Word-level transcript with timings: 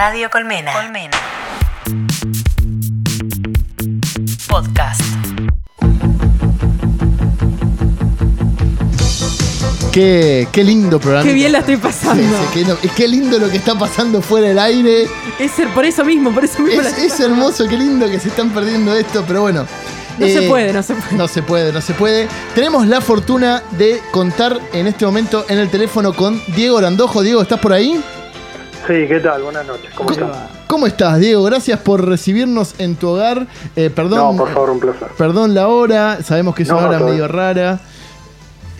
Radio 0.00 0.30
Colmena. 0.30 0.72
Colmena. 0.72 1.14
Podcast. 4.48 5.02
Qué, 9.92 10.48
qué 10.52 10.64
lindo 10.64 10.98
programa. 10.98 11.22
Qué 11.26 11.34
bien 11.34 11.52
la 11.52 11.58
estoy 11.58 11.76
pasando. 11.76 12.22
Sí, 12.22 12.30
sí, 12.30 12.48
qué, 12.54 12.64
no- 12.64 12.94
qué 12.96 13.08
lindo 13.08 13.38
lo 13.38 13.50
que 13.50 13.58
está 13.58 13.74
pasando 13.78 14.22
fuera 14.22 14.48
del 14.48 14.58
aire. 14.58 15.06
Es 15.38 15.50
ser 15.50 15.68
por 15.74 15.84
eso 15.84 16.02
mismo, 16.02 16.32
por 16.32 16.44
eso 16.46 16.62
mismo. 16.62 16.80
Es, 16.80 17.20
hermoso, 17.20 17.68
qué 17.68 17.76
lindo 17.76 18.08
que 18.10 18.18
se 18.18 18.28
están 18.28 18.48
perdiendo 18.54 18.94
esto, 18.94 19.22
pero 19.28 19.42
bueno. 19.42 19.66
No 20.18 20.26
se 20.26 20.46
Eh, 20.46 20.48
puede, 20.48 20.72
no 20.72 20.82
se 20.82 20.94
puede. 20.94 21.16
No 21.18 21.28
se 21.28 21.42
puede, 21.42 21.72
no 21.74 21.80
se 21.82 21.92
puede. 21.92 22.26
Tenemos 22.54 22.86
la 22.86 23.02
fortuna 23.02 23.62
de 23.72 24.00
contar 24.12 24.58
en 24.72 24.86
este 24.86 25.04
momento 25.04 25.44
en 25.50 25.58
el 25.58 25.68
teléfono 25.68 26.14
con 26.14 26.40
Diego 26.56 26.78
Arandojo. 26.78 27.20
Diego, 27.20 27.42
¿estás 27.42 27.60
por 27.60 27.74
ahí? 27.74 28.02
Sí, 28.86 29.06
¿qué 29.08 29.20
tal? 29.22 29.42
Buenas 29.42 29.66
noches. 29.66 29.90
¿Cómo 29.94 30.08
¿Cómo, 30.10 30.26
estás? 30.26 30.48
cómo 30.66 30.86
estás, 30.86 31.20
Diego? 31.20 31.42
Gracias 31.44 31.78
por 31.80 32.04
recibirnos 32.06 32.74
en 32.78 32.96
tu 32.96 33.08
hogar. 33.08 33.46
Eh, 33.76 33.90
perdón, 33.90 34.36
No, 34.36 34.44
por 34.44 34.52
favor, 34.52 34.70
un 34.70 34.80
placer. 34.80 35.08
perdón 35.16 35.54
la 35.54 35.68
hora. 35.68 36.18
Sabemos 36.22 36.54
que 36.54 36.62
es 36.64 36.68
No, 36.68 36.78
una 36.78 36.88
hora 36.88 36.98
medio 37.00 37.14
bien. 37.14 37.28
rara. 37.28 37.80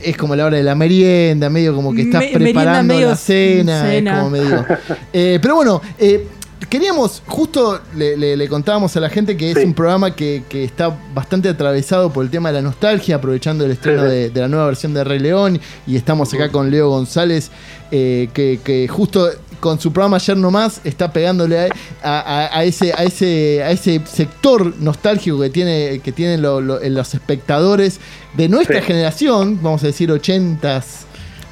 Es 0.02 0.16
como 0.16 0.34
la 0.34 0.46
hora 0.46 0.56
de 0.56 0.62
la 0.62 0.74
merienda, 0.74 1.50
medio 1.50 1.74
como 1.74 1.94
que 1.94 2.02
estás 2.02 2.22
Me- 2.22 2.30
preparando 2.32 2.98
la 2.98 3.14
cena. 3.16 3.82
cena. 3.82 4.12
Es 4.12 4.18
como 4.18 4.30
medio. 4.30 4.64
Eh, 5.12 5.38
pero 5.42 5.56
bueno, 5.56 5.82
eh, 5.98 6.26
queríamos, 6.70 7.22
justo 7.26 7.80
le, 7.94 8.16
le- 8.16 8.36
le 8.36 8.48
contábamos 8.48 8.96
a 8.96 9.00
la 9.00 9.10
gente 9.10 9.36
que 9.36 9.50
es 9.50 9.58
un 9.58 9.74
programa 9.74 10.16
que, 10.16 10.44
que 10.48 10.64
está 10.64 10.96
bastante 11.14 11.50
atravesado 11.50 12.10
por 12.10 12.24
el 12.24 12.30
tema 12.30 12.48
de 12.50 12.56
la 12.56 12.62
nostalgia, 12.62 13.16
aprovechando 13.16 13.64
el 13.66 13.72
estreno 13.72 14.04
Sí, 14.04 14.08
sí. 14.08 14.14
de, 14.14 14.30
de 14.30 14.40
la 14.40 14.48
nueva 14.48 14.66
versión 14.66 14.94
de 14.94 15.04
Rey 15.04 15.18
León. 15.18 15.60
Y 15.86 15.96
estamos 15.96 16.32
acá 16.32 16.48
con 16.50 16.70
Leo 16.70 16.88
González, 16.88 17.50
eh, 17.90 18.30
que, 18.32 18.58
que 18.64 18.88
justo 18.88 19.28
con 19.60 19.78
su 19.80 19.92
programa 19.92 20.16
ayer 20.16 20.36
nomás 20.36 20.80
está 20.84 21.12
pegándole 21.12 21.58
a, 21.60 21.68
a- 22.02 22.58
a 22.58 22.64
ese, 22.64 22.92
a, 22.92 23.04
ese, 23.04 23.62
a 23.62 23.70
ese 23.70 24.00
sector 24.10 24.74
nostálgico 24.80 25.38
que, 25.40 25.50
tiene, 25.50 26.00
que 26.02 26.12
tienen 26.12 26.42
lo- 26.42 26.60
lo- 26.60 26.80
los 26.88 27.14
espectadores 27.14 28.00
de 28.36 28.48
nuestra 28.48 28.80
Sí. 28.80 28.86
generación, 28.86 29.58
vamos 29.62 29.82
a 29.84 29.86
decir 29.88 30.10
80s. 30.10 30.84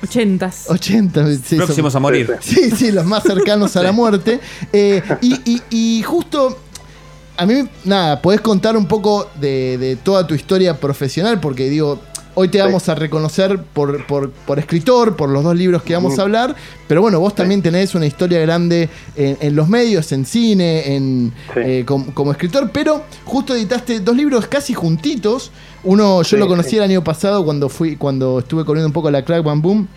Ochentas. 0.02 0.66
80, 0.68 1.26
sí, 1.44 1.56
Próximos 1.56 1.92
son- 1.92 2.00
a 2.00 2.02
morir. 2.02 2.36
Sí, 2.40 2.70
sí, 2.70 2.92
los 2.92 3.04
más 3.04 3.24
cercanos 3.24 3.76
a 3.76 3.82
la 3.82 3.90
muerte. 3.92 4.38
Eh, 4.72 5.02
y, 5.20 5.34
y- 5.44 5.62
y 5.70 6.02
justo, 6.04 6.56
a 7.36 7.44
mí, 7.46 7.68
nada, 7.84 8.22
podés 8.22 8.40
contar 8.40 8.76
un 8.76 8.86
poco 8.86 9.28
de, 9.40 9.76
de 9.76 9.96
toda 9.96 10.24
tu 10.26 10.34
historia 10.34 10.78
profesional, 10.78 11.40
porque 11.40 11.68
digo, 11.68 12.00
hoy 12.40 12.48
te 12.48 12.60
vamos 12.62 12.88
a 12.88 12.94
reconocer 12.94 13.60
por, 13.60 14.06
por, 14.06 14.30
por 14.30 14.60
escritor, 14.60 15.16
por 15.16 15.28
los 15.28 15.42
dos 15.42 15.56
libros 15.56 15.82
que 15.82 15.92
vamos 15.94 16.18
a 16.20 16.22
hablar, 16.22 16.54
pero 16.86 17.02
bueno, 17.02 17.18
vos 17.18 17.34
también 17.34 17.62
tenés 17.62 17.96
una 17.96 18.06
historia 18.06 18.38
grande 18.38 18.88
en, 19.16 19.36
en 19.40 19.56
los 19.56 19.68
medios, 19.68 20.12
en 20.12 20.24
cine, 20.24 20.94
en, 20.94 21.32
Sí. 21.52 21.60
eh, 21.64 21.84
com- 21.84 22.12
como, 22.12 22.30
escritor, 22.30 22.70
pero 22.72 23.02
justo 23.24 23.54
editaste 23.56 23.98
dos 24.00 24.14
libros 24.16 24.46
casi 24.46 24.72
juntitos. 24.72 25.50
Uno 25.82 26.18
yo 26.22 26.24
Sí, 26.24 26.36
lo 26.36 26.46
conocí 26.46 26.76
el 26.76 26.82
año 26.84 27.02
pasado 27.02 27.44
cuando 27.44 27.68
fui 27.68 27.96
cuando 27.96 28.38
estuve 28.38 28.64
corriendo 28.64 28.86
un 28.86 28.92
poco 28.92 29.10
la 29.10 29.24
Crack 29.24 29.42
Bam 29.42 29.60
Boom, 29.60 29.88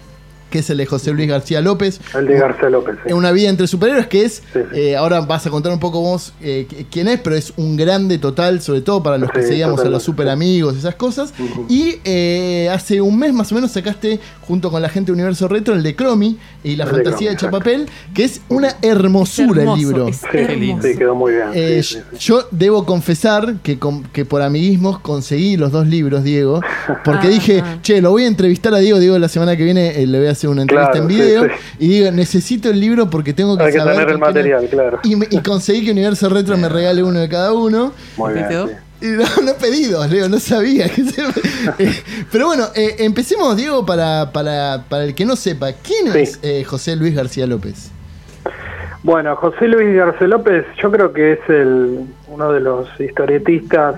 que 0.51 0.59
es 0.59 0.69
el 0.69 0.77
de 0.77 0.85
José 0.85 1.11
Luis 1.13 1.27
García 1.27 1.61
López. 1.61 1.99
El 2.13 2.27
de 2.27 2.35
García 2.37 2.69
López. 2.69 2.95
sí. 3.03 3.09
En 3.09 3.15
una 3.15 3.31
vida 3.31 3.49
entre 3.49 3.65
superhéroes 3.65 4.05
que 4.07 4.25
es, 4.25 4.43
Sí, 4.53 4.59
sí. 4.71 4.79
eh, 4.79 4.95
ahora 4.95 5.21
vas 5.21 5.47
a 5.47 5.49
contar 5.49 5.71
un 5.73 5.79
poco 5.79 5.99
vos 6.01 6.33
eh, 6.41 6.67
qu- 6.69 6.85
quién 6.91 7.07
es, 7.07 7.19
pero 7.21 7.35
es 7.35 7.53
un 7.57 7.75
grande 7.75 8.19
total, 8.19 8.61
sobre 8.61 8.81
todo 8.81 9.01
para 9.01 9.17
los 9.17 9.31
que 9.31 9.41
seguíamos 9.41 9.79
a 9.81 9.85
los 9.89 10.03
super 10.03 10.29
amigos, 10.29 10.75
esas 10.77 10.93
cosas. 10.95 11.33
Y 11.69 11.95
eh, 12.03 12.69
hace 12.71 13.01
un 13.01 13.17
mes 13.17 13.33
más 13.33 13.51
o 13.51 13.55
menos 13.55 13.71
sacaste, 13.71 14.19
junto 14.41 14.69
con 14.69 14.81
la 14.81 14.89
gente 14.89 15.07
de 15.07 15.13
Universo 15.13 15.47
Retro, 15.47 15.73
el 15.73 15.81
de 15.81 15.95
Cromi 15.95 16.37
y 16.63 16.75
la 16.75 16.83
El 16.83 16.89
fantasía 16.91 17.29
de 17.31 17.37
Cromi, 17.37 17.53
Chapapel, 17.53 17.85
que 18.13 18.25
es 18.25 18.41
una 18.49 18.75
hermosura 18.81 19.61
Hermoso, 19.61 19.73
el 19.73 19.79
libro. 19.79 20.09
Sí, 20.13 20.97
quedó 20.97 21.15
muy 21.15 21.31
bien. 21.33 21.47
Eh, 21.53 21.81
sí, 21.83 21.95
sí, 21.95 22.01
sí. 22.11 22.17
Yo 22.19 22.43
debo 22.51 22.85
confesar 22.85 23.55
que, 23.63 23.79
con- 23.79 24.03
que 24.03 24.25
por 24.25 24.41
amiguismos 24.41 24.99
conseguí 24.99 25.55
los 25.57 25.71
dos 25.71 25.87
libros, 25.87 26.23
Diego, 26.23 26.61
porque 27.05 27.27
Ah, 27.27 27.29
dije, 27.29 27.61
ah. 27.63 27.77
che, 27.81 28.01
lo 28.01 28.11
voy 28.11 28.23
a 28.23 28.27
entrevistar 28.27 28.73
a 28.73 28.77
Diego, 28.79 28.99
Diego 28.99 29.17
la 29.17 29.29
semana 29.29 29.55
que 29.55 29.63
viene 29.63 30.01
eh, 30.01 30.07
le 30.07 30.17
voy 30.19 30.27
a 30.27 30.31
hacer 30.31 30.40
una 30.47 30.63
entrevista 30.63 30.91
Claro, 30.91 31.03
en 31.03 31.07
video, 31.15 31.43
sí. 31.45 31.51
y 31.79 31.87
digo, 31.89 32.11
necesito 32.11 32.69
el 32.69 32.79
libro 32.79 33.09
porque 33.09 33.33
tengo 33.33 33.57
que 33.57 33.63
Hay 33.65 33.71
que 33.71 33.77
saber... 33.79 33.93
tener 33.95 34.09
el 34.09 34.17
material, 34.17 34.67
claro. 34.69 34.99
Y, 35.03 35.15
me- 35.15 35.27
y 35.29 35.39
conseguí 35.39 35.85
que 35.85 35.91
Universo 35.91 36.29
Retro 36.29 36.57
me 36.57 36.69
regale 36.69 37.03
uno 37.03 37.19
de 37.19 37.29
cada 37.29 37.53
uno. 37.53 37.93
Muy 38.17 38.33
bien. 38.33 38.47
Y 39.01 39.05
no, 39.07 39.23
no 39.43 39.51
he 39.51 39.53
pedido, 39.55 40.05
Leo, 40.07 40.29
no 40.29 40.39
sabía. 40.39 40.87
que 40.89 41.03
se- 41.03 41.21
Eh, 41.79 41.91
pero 42.31 42.47
bueno, 42.47 42.65
eh, 42.75 42.95
empecemos, 42.99 43.55
Diego, 43.57 43.85
para, 43.85 44.31
para, 44.31 44.83
para 44.89 45.03
el 45.05 45.15
que 45.15 45.25
no 45.25 45.35
sepa, 45.35 45.71
¿quién 45.73 46.11
Sí. 46.13 46.19
es 46.19 46.39
eh, 46.43 46.63
José 46.63 46.95
Luis 46.95 47.15
García 47.15 47.45
López? 47.47 47.91
Bueno, 49.03 49.35
José 49.35 49.67
Luis 49.67 49.95
García 49.95 50.27
López, 50.27 50.63
yo 50.81 50.91
creo 50.91 51.11
que 51.11 51.33
es 51.33 51.39
el, 51.49 52.01
uno 52.27 52.51
de 52.51 52.59
los 52.59 52.87
historietistas, 52.99 53.95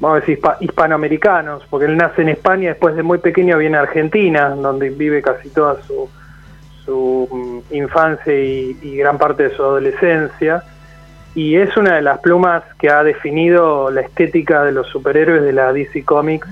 vamos 0.00 0.18
a 0.18 0.20
decir, 0.20 0.38
hispa- 0.40 0.56
hispanoamericanos, 0.60 1.64
porque 1.68 1.86
él 1.86 1.96
nace 1.96 2.22
en 2.22 2.28
España, 2.30 2.70
después 2.70 2.94
de 2.96 3.02
muy 3.02 3.18
pequeño 3.18 3.58
viene 3.58 3.76
a 3.76 3.80
Argentina, 3.82 4.50
donde 4.50 4.90
vive 4.90 5.20
casi 5.22 5.48
toda 5.50 5.82
su, 5.82 6.08
su 6.84 7.28
mm, 7.30 7.74
infancia 7.74 8.32
y, 8.34 8.76
y 8.82 8.96
gran 8.96 9.18
parte 9.18 9.44
de 9.44 9.50
su 9.56 9.62
adolescencia. 9.62 10.62
Y 11.34 11.56
es 11.56 11.76
una 11.76 11.96
de 11.96 12.02
las 12.02 12.18
plumas 12.18 12.62
que 12.80 12.90
ha 12.90 13.04
definido 13.04 13.90
la 13.90 14.00
estética 14.00 14.64
de 14.64 14.72
los 14.72 14.86
superhéroes 14.88 15.42
de 15.42 15.52
la 15.52 15.72
DC 15.72 16.04
Comics, 16.04 16.48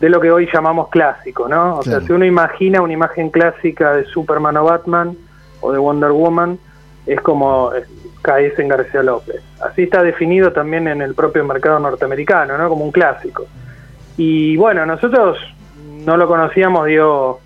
de 0.00 0.08
lo 0.08 0.20
que 0.20 0.30
hoy 0.30 0.48
llamamos 0.52 0.88
clásico, 0.88 1.48
¿no? 1.48 1.78
O 1.78 1.80
Claro. 1.80 1.98
sea, 2.00 2.06
si 2.06 2.12
uno 2.12 2.24
imagina 2.24 2.80
una 2.80 2.92
imagen 2.92 3.30
clásica 3.30 3.92
de 3.94 4.04
Superman 4.04 4.56
o 4.56 4.64
Batman 4.64 5.16
o 5.60 5.72
de 5.72 5.78
Wonder 5.78 6.10
Woman, 6.12 6.58
es 7.06 7.20
como 7.20 7.70
caes 8.28 8.58
en 8.58 8.68
García 8.68 9.02
López. 9.02 9.40
Así 9.58 9.84
está 9.84 10.02
definido 10.02 10.52
también 10.52 10.86
en 10.86 11.00
el 11.00 11.14
propio 11.14 11.42
mercado 11.44 11.78
norteamericano, 11.78 12.58
¿no? 12.58 12.68
Como 12.68 12.84
un 12.84 12.92
clásico. 12.92 13.46
Y 14.18 14.54
bueno, 14.58 14.84
nosotros 14.84 15.38
no 16.04 16.18
lo 16.18 16.28
conocíamos, 16.28 16.84
digo, 16.84 17.40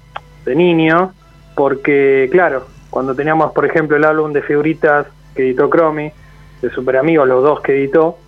de 0.45 0.57
niño, 0.57 1.13
porque, 1.55 2.29
claro, 2.33 2.67
cuando 2.91 3.15
teníamos, 3.15 3.53
por 3.53 3.65
ejemplo, 3.65 3.97
el 3.97 4.05
álbum 4.05 4.33
de 4.33 4.43
figuritas 4.43 5.07
que 5.37 5.45
editó 5.45 5.71
Cromi, 5.71 6.11
de 6.61 6.71
Super 6.71 6.97
Amigos, 6.97 7.29
los 7.29 7.45
dos 7.45 7.61
que 7.61 7.75
editó, 7.75 8.19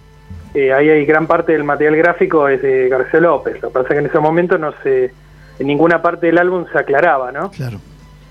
eh, 0.55 0.73
ahí 0.73 0.89
hay 0.91 1.05
gran 1.05 1.27
parte 1.27 1.55
del 1.55 1.65
material 1.65 1.97
gráfico 1.97 2.49
es 2.49 2.63
de 2.63 2.89
García 2.89 3.19
López. 3.19 3.61
Lo 3.61 3.69
que 3.69 3.75
pasa 3.75 3.89
es 3.89 3.95
que 3.95 3.99
en 3.99 4.07
ese 4.07 4.21
momento 4.21 4.59
no 4.59 4.73
se, 4.85 5.13
en 5.59 5.67
ninguna 5.67 6.01
parte 6.01 6.27
del 6.27 6.39
álbum 6.39 6.67
se 6.71 6.79
aclaraba, 6.79 7.33
¿no? 7.33 7.51
Claro. 7.51 7.81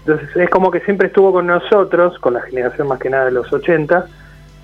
Entonces 0.05 0.35
es 0.35 0.49
como 0.49 0.69
que 0.69 0.81
siempre 0.81 1.07
estuvo 1.07 1.31
con 1.31 1.47
nosotros, 1.47 2.19
con 2.19 2.33
la 2.33 2.41
generación 2.41 2.87
más 2.87 2.99
que 2.99 3.09
nada 3.09 3.25
de 3.25 3.31
los 3.31 3.51
80, 3.51 4.05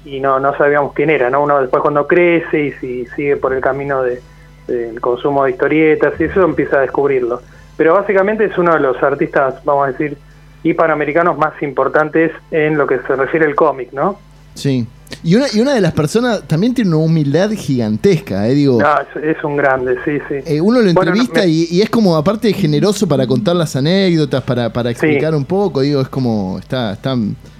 y 0.05 0.19
no, 0.19 0.39
no 0.39 0.55
sabíamos 0.57 0.94
quién 0.94 1.09
era, 1.09 1.29
¿no? 1.29 1.44
Uno 1.44 1.59
después 1.61 1.81
cuando 1.81 2.07
crece 2.07 2.59
y 2.66 2.72
si 2.73 3.05
sigue 3.07 3.38
por 3.38 3.53
el 3.53 3.61
camino 3.61 4.01
de- 4.03 4.22
del 4.67 4.99
consumo 5.01 5.45
de 5.45 5.51
historietas 5.51 6.13
y 6.19 6.25
eso 6.25 6.44
empieza 6.44 6.78
a 6.78 6.81
descubrirlo. 6.81 7.41
Pero 7.78 7.94
básicamente 7.95 8.45
es 8.45 8.57
uno 8.57 8.73
de 8.73 8.79
los 8.81 9.01
artistas, 9.01 9.63
vamos 9.66 9.88
a 9.88 9.91
decir, 9.91 10.17
hispanoamericanos 10.63 11.38
más 11.38 11.53
importantes 11.63 12.31
en 12.51 12.78
lo 12.78 12.85
que 12.85 12.99
se 12.99 13.16
refiere 13.16 13.45
al 13.45 13.55
cómic, 13.55 13.91
¿no? 13.94 14.19
Sí. 14.55 14.85
Y 15.24 15.36
una, 15.36 15.47
y 15.53 15.59
una 15.59 15.74
de 15.74 15.81
las 15.81 15.94
personas 15.94 16.44
también 16.47 16.74
tiene 16.74 16.90
una 16.92 17.00
humildad 17.06 17.50
gigantesca, 17.52 18.47
eh, 18.47 18.53
digo. 18.53 18.80
Ah, 18.84 19.03
es, 19.16 19.38
es 19.38 19.44
un 19.44 19.58
grande, 19.58 19.96
sí, 20.06 20.20
sí. 20.30 20.36
eh, 20.46 20.62
uno 20.62 20.80
lo 20.80 20.94
Bueno, 20.94 20.94
no, 20.94 21.22
entrevista 21.24 21.42
me- 21.42 21.47
y, 21.47 21.68
y 21.72 21.81
es 21.81 21.90
como 21.90 22.16
aparte 22.16 22.53
generoso 22.53 23.08
para 23.08 23.25
contar 23.28 23.56
las 23.56 23.75
anécdotas, 23.75 24.44
para, 24.44 24.72
para 24.72 24.92
explicar 24.92 25.34
un 25.36 25.46
poco, 25.46 25.81
digo, 25.81 26.02
es 26.02 26.09
como, 26.09 26.58
está, 26.59 26.94
está, 26.94 27.16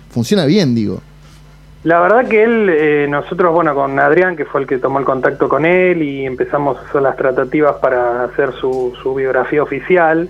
funciona 0.10 0.46
bien, 0.46 0.74
digo. 0.76 1.02
La 1.84 2.00
verdad 2.02 2.28
que 2.28 2.44
él, 2.44 2.70
eh, 2.70 3.08
nosotros, 3.10 3.54
bueno, 3.54 3.74
con 3.74 3.98
Adrián, 4.00 4.36
que 4.36 4.46
fue 4.46 4.62
el 4.62 4.68
que 4.68 4.78
tomó 4.80 5.00
el 5.00 5.06
contacto 5.06 5.48
con 5.48 5.66
él 5.66 6.04
y 6.04 6.26
empezamos 6.26 6.78
a 6.78 6.82
hacer 6.82 7.02
las 7.02 7.16
tratativas 7.16 7.78
para 7.78 8.26
hacer 8.26 8.52
su, 8.60 8.94
su 9.02 9.16
biografía 9.16 9.64
oficial, 9.64 10.28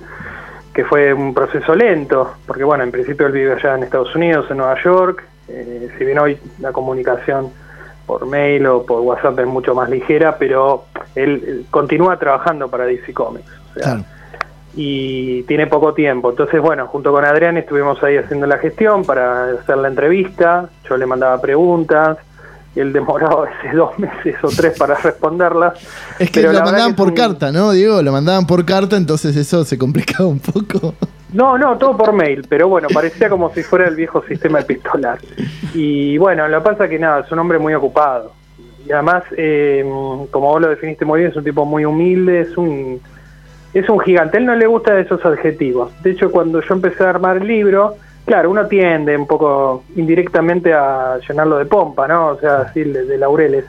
que 0.74 0.86
fue 0.86 1.12
un 1.12 1.34
proceso 1.34 1.74
lento, 1.76 2.36
porque 2.46 2.64
bueno, 2.64 2.84
en 2.84 2.92
principio 2.92 3.26
él 3.28 3.34
vive 3.34 3.54
allá 3.54 3.76
en 3.76 3.84
Estados 3.84 4.16
Unidos, 4.16 4.46
en 4.52 4.58
Nueva 4.58 4.76
York, 4.84 5.24
eh, 5.50 5.90
si 5.98 6.06
bien 6.06 6.20
hoy 6.20 6.38
la 6.60 6.72
comunicación 6.72 7.50
por 8.06 8.26
mail 8.26 8.66
o 8.68 8.84
por 8.86 9.02
WhatsApp 9.02 9.40
es 9.40 9.48
mucho 9.48 9.76
más 9.76 9.90
ligera, 9.90 10.38
pero 10.38 10.86
él, 11.16 11.44
él 11.48 11.66
continúa 11.70 12.18
trabajando 12.18 12.68
para 12.68 12.86
DC 12.86 13.14
Comics. 13.14 13.46
o 13.48 13.74
sea, 13.76 13.84
Claro. 13.84 14.04
y 14.76 15.44
tiene 15.44 15.68
poco 15.68 15.94
tiempo. 15.94 16.30
Entonces, 16.30 16.62
bueno, 16.62 16.88
junto 16.88 17.12
con 17.12 17.26
Adrián 17.26 17.58
estuvimos 17.58 18.02
ahí 18.04 18.18
haciendo 18.18 18.46
la 18.48 18.58
gestión 18.60 19.04
para 19.04 19.52
hacer 19.52 19.78
la 19.78 19.88
entrevista, 19.90 20.70
yo 20.90 20.98
le 20.98 21.06
mandaba 21.06 21.40
preguntas, 21.42 22.18
y 22.76 22.80
él 22.82 22.94
demoraba 22.94 23.44
a 23.44 23.46
veces 23.50 23.74
dos 23.76 23.98
meses 24.00 24.36
o 24.44 24.48
tres 24.50 24.78
para 24.78 24.96
responderlas. 24.96 25.74
Es 26.20 26.30
que 26.32 26.42
Pero 26.42 26.54
lo 26.54 26.62
mandaban 26.64 26.96
por 26.96 27.08
un- 27.10 27.14
carta, 27.16 27.52
¿no, 27.52 27.72
Diego? 27.72 28.02
Lo 28.02 28.12
mandaban 28.12 28.46
por 28.48 28.64
carta, 28.66 28.96
entonces 28.96 29.36
eso 29.36 29.64
se 29.66 29.78
complicaba 29.78 30.28
un 30.30 30.40
poco. 30.40 30.94
No, 31.34 31.58
no, 31.58 31.78
todo 31.78 31.96
por 31.96 32.12
mail, 32.12 32.46
pero 32.50 32.68
bueno, 32.68 32.88
parecía 32.94 33.30
como 33.30 33.54
si 33.54 33.62
fuera 33.62 33.88
el 33.88 33.96
viejo 33.96 34.24
sistema 34.24 34.62
epistolar. 34.62 35.20
Y 35.74 36.18
bueno, 36.18 36.48
lo 36.48 36.58
que 36.60 36.70
pasa 36.70 36.88
que 36.88 36.98
nada, 36.98 37.20
es 37.22 37.32
un 37.32 37.40
hombre 37.40 37.60
muy 37.60 37.74
ocupado. 37.74 38.34
Y 38.86 38.92
además, 38.92 39.24
eh, 39.38 39.84
como 40.32 40.48
vos 40.48 40.62
lo 40.62 40.70
definiste 40.70 41.06
muy 41.06 41.20
bien, 41.20 41.32
es 41.32 41.38
un 41.38 41.44
tipo 41.44 41.66
muy 41.66 41.86
humilde, 41.86 42.42
es 42.42 42.58
un, 42.58 43.00
es 43.74 43.88
un 43.88 44.00
gigante. 44.00 44.38
Él 44.38 44.48
no 44.48 44.56
le 44.56 44.66
gusta 44.66 45.00
esos 45.00 45.24
adjetivos. 45.24 45.92
De 46.02 46.12
hecho, 46.12 46.32
cuando 46.32 46.62
yo 46.62 46.74
empecé 46.74 47.04
a 47.04 47.12
armar 47.12 47.38
el 47.38 47.48
libro, 47.48 47.96
claro, 48.26 48.50
uno 48.50 48.66
tiende 48.66 49.16
un 49.16 49.28
poco 49.28 49.84
indirectamente 49.96 50.74
a 50.74 51.20
llenarlo 51.28 51.60
de 51.60 51.66
pompa, 51.66 52.08
¿no? 52.08 52.30
O 52.30 52.40
sea, 52.40 52.62
así 52.62 52.84
de, 52.84 53.06
de 53.06 53.18
laureles. 53.20 53.66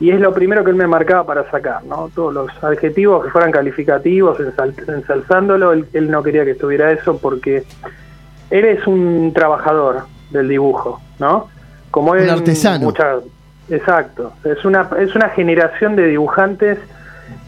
Y 0.00 0.10
es 0.10 0.20
lo 0.20 0.32
primero 0.32 0.62
que 0.62 0.70
él 0.70 0.76
me 0.76 0.86
marcaba 0.86 1.24
para 1.26 1.50
sacar, 1.50 1.82
¿no? 1.84 2.08
Todos 2.14 2.32
los 2.32 2.64
adjetivos 2.64 3.24
que 3.24 3.30
fueran 3.30 3.50
calificativos, 3.50 4.38
ensal- 4.38 4.74
ensalzándolo, 4.88 5.72
él, 5.72 5.86
él 5.92 6.08
no 6.10 6.22
quería 6.22 6.44
que 6.44 6.52
estuviera 6.52 6.92
eso 6.92 7.18
porque 7.18 7.64
él 8.50 8.64
es 8.64 8.86
un 8.86 9.32
trabajador 9.34 10.02
del 10.30 10.48
dibujo, 10.48 11.00
¿no? 11.18 11.48
Como 11.90 12.12
Un 12.12 12.18
él, 12.20 12.30
artesano. 12.30 12.84
mucha- 12.86 13.16
exacto. 13.68 14.32
Es 14.44 14.64
una, 14.64 14.88
es 14.98 15.14
una 15.16 15.30
generación 15.30 15.96
de 15.96 16.06
dibujantes. 16.06 16.78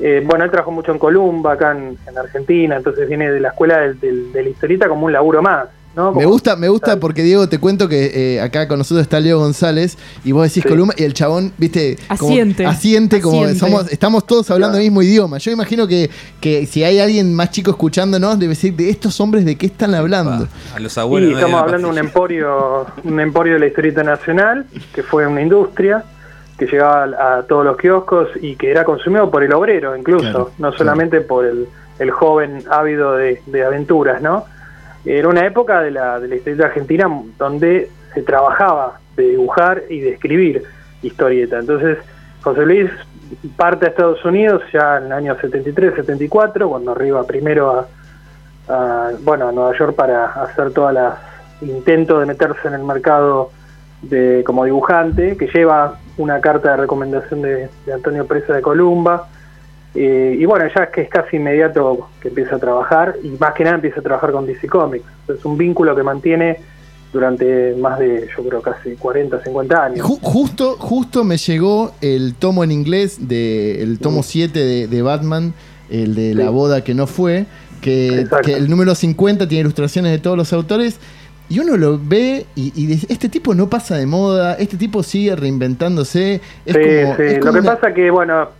eh, 0.00 0.22
bueno, 0.26 0.44
él 0.44 0.50
trabajó 0.50 0.72
mucho 0.72 0.92
en 0.92 0.98
Columba, 0.98 1.52
acá 1.52 1.70
en, 1.72 1.96
en 2.06 2.18
Argentina, 2.18 2.76
entonces 2.76 3.06
viene 3.08 3.30
de 3.30 3.40
la 3.40 3.48
escuela 3.48 3.78
del, 3.78 4.00
del, 4.00 4.32
de 4.32 4.42
la 4.42 4.48
historieta 4.48 4.88
como 4.88 5.06
un 5.06 5.12
laburo 5.12 5.40
más, 5.40 5.68
¿no? 5.96 6.12
Me 6.12 6.24
gusta, 6.24 6.54
me 6.56 6.68
gusta 6.68 6.98
porque 7.00 7.22
Diego 7.22 7.48
te 7.48 7.58
cuento 7.58 7.88
que 7.88 8.36
eh, 8.36 8.40
acá 8.40 8.68
con 8.68 8.78
nosotros 8.78 9.02
está 9.02 9.18
Leo 9.20 9.38
González 9.38 9.98
y 10.24 10.32
vos 10.32 10.44
decís 10.44 10.62
Sí. 10.66 10.68
Y 10.96 11.02
el 11.04 11.14
chabón, 11.14 11.52
viste, 11.58 11.96
como- 12.18 12.30
Asiente. 12.30 12.64
asiente 12.66 13.20
como 13.20 13.42
Asiente. 13.42 13.58
somos, 13.58 13.90
estamos 13.92 14.24
todos 14.26 14.50
hablando 14.50 14.74
Claro. 14.74 14.84
el 14.84 14.90
mismo 14.90 15.02
idioma. 15.02 15.38
Yo 15.38 15.50
imagino 15.50 15.86
que, 15.88 16.08
que 16.40 16.66
si 16.66 16.84
hay 16.84 17.00
alguien 17.00 17.34
más 17.34 17.50
chico 17.50 17.70
escuchándonos, 17.72 18.38
debe 18.38 18.50
decir 18.50 18.74
de 18.76 18.88
estos 18.90 19.20
hombres 19.20 19.44
de 19.44 19.56
qué 19.56 19.66
están 19.66 19.94
hablando. 19.94 20.46
A 20.74 20.78
los 20.80 20.92
Sí, 20.92 21.00
abuelos. 21.00 21.30
no 21.30 21.36
hay 21.36 21.42
estamos 21.44 21.62
hablando 21.62 21.88
de 21.88 21.92
un 21.92 21.98
emporio, 21.98 22.86
un 23.04 23.20
emporio 23.20 23.54
de 23.54 23.58
la 23.60 23.66
historieta 23.66 24.02
nacional, 24.04 24.66
que 24.94 25.02
fue 25.02 25.26
una 25.26 25.42
industria 25.42 26.04
que 26.58 26.66
llegaba 26.66 27.04
a, 27.04 27.38
a 27.38 27.42
todos 27.44 27.64
los 27.64 27.76
kioscos 27.78 28.28
y 28.40 28.54
que 28.56 28.70
era 28.70 28.84
consumido 28.84 29.30
por 29.30 29.42
el 29.42 29.52
obrero 29.52 29.96
incluso, 29.96 30.20
Claro, 30.30 30.50
no 30.58 30.72
solamente 30.72 31.20
por 31.22 31.46
el, 31.46 31.66
el 31.98 32.10
joven 32.10 32.62
ávido 32.70 33.14
de, 33.16 33.40
de 33.46 33.64
aventuras, 33.64 34.20
¿no? 34.22 34.44
Era 35.04 35.28
una 35.28 35.46
época 35.46 35.80
de 35.80 35.90
la, 35.90 36.20
de 36.20 36.28
la 36.28 36.36
historieta 36.36 36.66
argentina 36.66 37.08
donde 37.38 37.90
se 38.14 38.22
trabajaba 38.22 39.00
de 39.16 39.30
dibujar 39.30 39.82
y 39.88 40.00
de 40.00 40.10
escribir 40.10 40.62
historieta. 41.02 41.58
Entonces, 41.58 41.98
José 42.42 42.66
Luis 42.66 42.90
parte 43.56 43.86
a 43.86 43.88
Estados 43.88 44.24
Unidos 44.24 44.62
ya 44.72 44.98
en 44.98 45.06
el 45.06 45.12
año 45.12 45.36
73, 45.40 45.94
74, 45.94 46.68
cuando 46.68 46.92
arriba 46.92 47.24
primero 47.24 47.86
a, 48.68 49.10
bueno, 49.22 49.48
a 49.48 49.52
Nueva 49.52 49.76
York 49.76 49.94
para 49.94 50.26
hacer 50.26 50.72
todas 50.72 50.94
las 50.94 51.14
intentos 51.62 52.20
de 52.20 52.26
meterse 52.26 52.68
en 52.68 52.74
el 52.74 52.82
mercado 52.82 53.50
de 54.02 54.42
como 54.44 54.64
dibujante, 54.64 55.36
que 55.36 55.46
lleva 55.46 55.98
una 56.16 56.40
carta 56.40 56.72
de 56.72 56.76
recomendación 56.78 57.42
de 57.42 57.68
Antonio 57.92 58.26
Presa 58.26 58.54
de 58.54 58.62
Columba. 58.62 59.28
Eh, 59.94 60.36
y 60.38 60.44
bueno, 60.44 60.66
ya 60.74 60.84
es 60.84 60.90
que 60.90 61.00
es 61.02 61.08
casi 61.08 61.36
inmediato 61.36 62.08
que 62.20 62.28
empieza 62.28 62.56
a 62.56 62.58
trabajar 62.58 63.16
y 63.24 63.28
más 63.40 63.54
que 63.54 63.64
nada 63.64 63.76
empieza 63.76 64.00
a 64.00 64.02
trabajar 64.02 64.30
con 64.32 64.46
DC 64.46 64.68
Comics. 64.68 65.04
Es 65.28 65.44
un 65.44 65.58
vínculo 65.58 65.96
que 65.96 66.02
mantiene 66.02 66.58
durante 67.12 67.74
más 67.74 67.98
de, 67.98 68.28
yo 68.36 68.44
creo, 68.44 68.62
casi 68.62 68.94
40, 68.94 69.42
50 69.42 69.84
años. 69.84 70.06
Ju- 70.06 70.20
justo, 70.22 70.76
justo 70.78 71.24
me 71.24 71.38
llegó 71.38 71.92
el 72.00 72.34
tomo 72.34 72.62
en 72.62 72.70
inglés 72.70 73.26
de 73.28 73.82
el 73.82 73.98
tomo 73.98 74.22
7 74.22 74.56
de, 74.58 74.86
de 74.86 75.02
Batman, 75.02 75.52
el 75.90 76.14
de 76.14 76.34
la 76.36 76.50
boda 76.50 76.84
que 76.84 76.94
no 76.94 77.08
fue, 77.08 77.46
que, 77.80 78.26
el 78.46 78.70
número 78.70 78.94
50 78.94 79.48
tiene 79.48 79.62
ilustraciones 79.62 80.12
de 80.12 80.18
todos 80.18 80.36
los 80.36 80.52
autores. 80.52 81.00
Y 81.48 81.58
uno 81.58 81.76
lo 81.76 81.98
ve 82.00 82.46
y, 82.54 82.72
y 82.80 82.86
dice, 82.86 83.08
este 83.10 83.28
tipo 83.28 83.56
no 83.56 83.68
pasa 83.68 83.96
de 83.96 84.06
moda, 84.06 84.54
este 84.54 84.76
tipo 84.76 85.02
sigue 85.02 85.34
reinventándose. 85.34 86.34
Es 86.64 86.76
sí, 86.76 86.80
como, 87.02 87.16
sí. 87.16 87.22
es 87.24 87.44
Lo 87.44 87.52
que 87.52 87.58
una- 87.58 87.74
pasa 87.74 87.92
que, 87.92 88.08
bueno, 88.08 88.50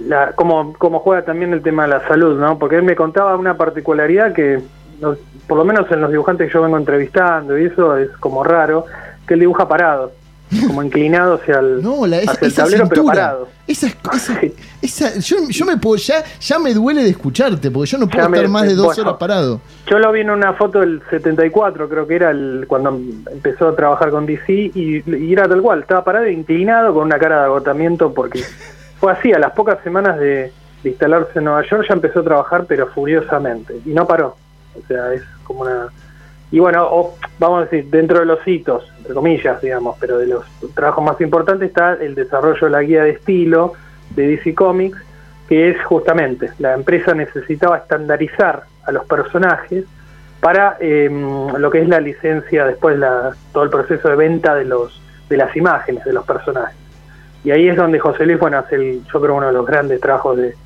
la, 0.00 0.32
como, 0.32 0.72
como 0.74 0.98
juega 1.00 1.24
también 1.24 1.52
el 1.52 1.62
tema 1.62 1.82
de 1.84 1.88
la 1.90 2.06
salud, 2.08 2.38
¿no? 2.38 2.58
Porque 2.58 2.76
él 2.76 2.82
me 2.82 2.96
contaba 2.96 3.36
una 3.36 3.56
particularidad 3.56 4.32
que, 4.32 4.60
no- 5.00 5.16
por 5.46 5.58
lo 5.58 5.64
menos 5.64 5.90
en 5.90 6.00
los 6.00 6.10
dibujantes 6.10 6.48
que 6.48 6.54
yo 6.54 6.62
vengo 6.62 6.76
entrevistando, 6.76 7.58
y 7.58 7.66
eso 7.66 7.96
es 7.96 8.10
como 8.20 8.42
raro, 8.44 8.84
que 9.26 9.34
él 9.34 9.40
dibuja 9.40 9.66
parado, 9.68 10.12
como 10.66 10.82
inclinado 10.82 11.34
hacia 11.34 11.58
el, 11.60 11.82
No, 11.82 12.06
la, 12.06 12.18
esa, 12.18 12.32
hacia 12.32 12.46
el 12.46 12.54
tablero, 12.54 12.88
pero 12.88 13.04
parado. 13.04 13.48
Esa, 13.66 13.86
esa, 14.12 14.34
Sí. 14.40 14.54
esa- 14.82 15.18
yo, 15.18 15.36
yo 15.48 15.64
me 15.66 15.76
puedo, 15.76 15.96
ya, 15.96 16.22
ya 16.40 16.58
me 16.58 16.72
duele 16.74 17.02
de 17.02 17.10
escucharte, 17.10 17.70
porque 17.70 17.90
yo 17.90 17.98
no 17.98 18.06
puedo 18.08 18.22
Ya 18.24 18.28
me- 18.28 18.36
estar 18.38 18.50
más 18.50 18.62
de 18.66 18.74
dos 18.74 18.86
bueno. 18.86 19.02
horas 19.02 19.14
parado. 19.18 19.60
Yo 19.88 19.98
lo 19.98 20.12
vi 20.12 20.20
en 20.20 20.30
una 20.30 20.52
foto 20.54 20.80
del 20.80 21.00
74, 21.10 21.88
creo 21.88 22.06
que 22.06 22.14
era 22.16 22.30
el, 22.30 22.64
cuando 22.68 22.90
empezó 23.32 23.68
a 23.68 23.76
trabajar 23.76 24.10
con 24.10 24.26
DC, 24.26 24.52
y, 24.52 25.02
y 25.10 25.32
era 25.32 25.48
tal 25.48 25.62
cual, 25.62 25.80
estaba 25.80 26.04
parado 26.04 26.26
e 26.26 26.32
inclinado 26.32 26.92
con 26.94 27.04
una 27.04 27.18
cara 27.18 27.38
de 27.40 27.44
agotamiento, 27.46 28.12
porque 28.14 28.42
fue 28.98 29.12
así, 29.12 29.32
a 29.32 29.38
las 29.38 29.52
pocas 29.52 29.78
semanas 29.82 30.18
de, 30.18 30.52
instalarse 30.84 31.38
en 31.38 31.44
Nueva 31.44 31.66
York 31.66 31.84
ya 31.88 31.94
empezó 31.94 32.20
a 32.20 32.24
trabajar, 32.24 32.64
pero 32.68 32.86
furiosamente, 32.88 33.74
y 33.84 33.90
no 33.90 34.06
paró. 34.06 34.36
O 34.78 34.86
sea, 34.86 35.12
es 35.12 35.22
como 35.42 35.62
una... 35.62 35.88
Y 36.52 36.60
bueno, 36.60 36.86
o, 36.88 37.16
vamos 37.40 37.62
a 37.62 37.64
decir, 37.64 37.90
dentro 37.90 38.20
de 38.20 38.26
los 38.26 38.46
hitos, 38.46 38.88
entre 38.98 39.14
comillas, 39.14 39.60
digamos, 39.60 39.96
pero 39.98 40.18
de 40.18 40.28
los 40.28 40.44
trabajos 40.74 41.02
más 41.02 41.20
importantes 41.20 41.68
está 41.68 41.94
el 41.94 42.14
desarrollo 42.14 42.66
de 42.66 42.70
la 42.70 42.82
guía 42.82 43.02
de 43.02 43.10
estilo 43.10 43.72
de 44.10 44.28
DC 44.28 44.54
Comics, 44.54 44.98
que 45.48 45.70
es 45.70 45.84
justamente, 45.84 46.50
la 46.58 46.74
empresa 46.74 47.14
necesitaba 47.14 47.78
estandarizar 47.78 48.62
a 48.84 48.92
los 48.92 49.04
personajes 49.06 49.84
para 50.40 50.76
eh, 50.80 51.08
lo 51.58 51.70
que 51.70 51.80
es 51.80 51.88
la 51.88 51.98
licencia, 51.98 52.64
después 52.64 52.96
la, 52.96 53.34
todo 53.52 53.64
el 53.64 53.70
proceso 53.70 54.08
de 54.08 54.16
venta 54.16 54.54
de 54.54 54.64
los 54.64 55.00
de 55.28 55.36
las 55.36 55.56
imágenes 55.56 56.04
de 56.04 56.12
los 56.12 56.24
personajes. 56.24 56.76
Y 57.46 57.52
ahí 57.52 57.68
es 57.68 57.76
donde 57.76 58.00
José 58.00 58.26
Luis, 58.26 58.40
bueno, 58.40 58.58
hace 58.58 58.74
el, 58.74 59.04
yo 59.04 59.20
creo 59.20 59.36
uno 59.36 59.46
de 59.46 59.52
los 59.52 59.64
grandes 59.64 60.00
trabajos 60.00 60.36
de, 60.36 60.56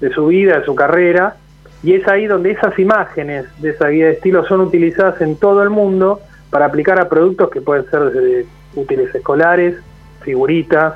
de 0.00 0.10
su 0.10 0.28
vida, 0.28 0.60
de 0.60 0.64
su 0.64 0.74
carrera, 0.74 1.36
y 1.82 1.92
es 1.92 2.08
ahí 2.08 2.26
donde 2.26 2.52
esas 2.52 2.78
imágenes 2.78 3.44
de 3.60 3.68
esa 3.68 3.88
guía 3.88 4.06
de 4.06 4.12
estilo 4.12 4.46
son 4.46 4.62
utilizadas 4.62 5.20
en 5.20 5.36
todo 5.36 5.62
el 5.62 5.68
mundo 5.68 6.20
para 6.48 6.64
aplicar 6.64 6.98
a 6.98 7.10
productos 7.10 7.50
que 7.50 7.60
pueden 7.60 7.84
ser 7.90 8.04
desde 8.04 8.46
útiles 8.74 9.14
escolares, 9.14 9.76
figuritas, 10.22 10.94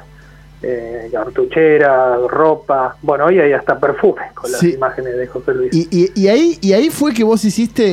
eh, 0.66 1.08
cartuchera, 1.12 2.16
ropa, 2.28 2.96
bueno, 3.02 3.26
hoy 3.26 3.38
hay 3.38 3.52
hasta 3.52 3.78
perfume 3.78 4.22
con 4.34 4.50
las 4.50 4.60
Sí. 4.60 4.74
imágenes 4.74 5.16
de 5.16 5.26
José 5.26 5.54
Luis. 5.54 5.74
Y, 5.74 5.88
y- 5.90 6.10
y 6.14 6.28
ahí, 6.28 6.58
y 6.60 6.72
ahí 6.72 6.90
fue 6.90 7.12
que 7.12 7.22
vos 7.24 7.44
hiciste 7.44 7.84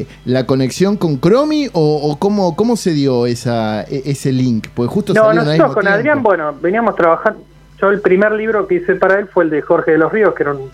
eh, 0.00 0.06
la 0.24 0.46
conexión 0.46 0.96
con 0.96 1.16
Cromi 1.16 1.68
o, 1.72 2.10
o 2.10 2.16
cómo, 2.18 2.54
cómo 2.56 2.76
se 2.76 2.92
dio 2.92 3.26
esa, 3.26 3.82
e- 3.82 4.02
ese 4.06 4.32
link? 4.32 4.68
Porque 4.74 4.92
justo 4.94 5.14
No, 5.14 5.32
nosotros 5.32 5.74
con 5.74 5.82
tiempo. 5.82 5.88
Adrián, 5.98 6.22
bueno, 6.22 6.54
veníamos 6.60 6.94
trabajando. 6.96 7.40
Yo 7.80 7.90
el 7.90 8.00
primer 8.00 8.32
libro 8.32 8.66
que 8.66 8.76
hice 8.76 8.94
para 8.94 9.18
él 9.18 9.26
fue 9.26 9.44
el 9.44 9.50
de 9.50 9.60
Jorge 9.62 9.92
de 9.92 9.98
los 9.98 10.12
Ríos, 10.12 10.34
que 10.34 10.42
era 10.44 10.52
un- 10.52 10.70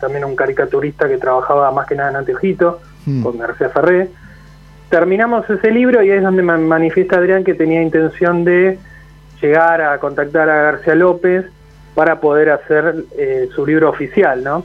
también 0.00 0.24
un 0.24 0.36
caricaturista 0.36 1.08
que 1.08 1.16
trabajaba 1.16 1.70
más 1.72 1.86
que 1.86 1.94
nada 1.94 2.10
en 2.10 2.16
Anteojito, 2.16 2.80
Hmm. 3.06 3.22
con 3.22 3.38
García 3.38 3.70
Ferré. 3.70 4.10
Terminamos 4.90 5.48
ese 5.50 5.70
libro 5.72 6.02
y 6.02 6.10
ahí 6.10 6.18
es 6.18 6.22
donde 6.22 6.42
me 6.42 6.56
manifiesta 6.58 7.16
Adrián 7.16 7.42
que 7.42 7.54
tenía 7.54 7.82
intención 7.82 8.44
de 8.44 8.78
llegar 9.40 9.82
a 9.82 9.98
contactar 9.98 10.48
a 10.48 10.62
García 10.62 10.94
López 10.94 11.46
para 11.94 12.20
poder 12.20 12.50
hacer 12.50 13.04
eh, 13.16 13.48
su 13.54 13.66
libro 13.66 13.88
oficial, 13.88 14.42
¿no? 14.42 14.64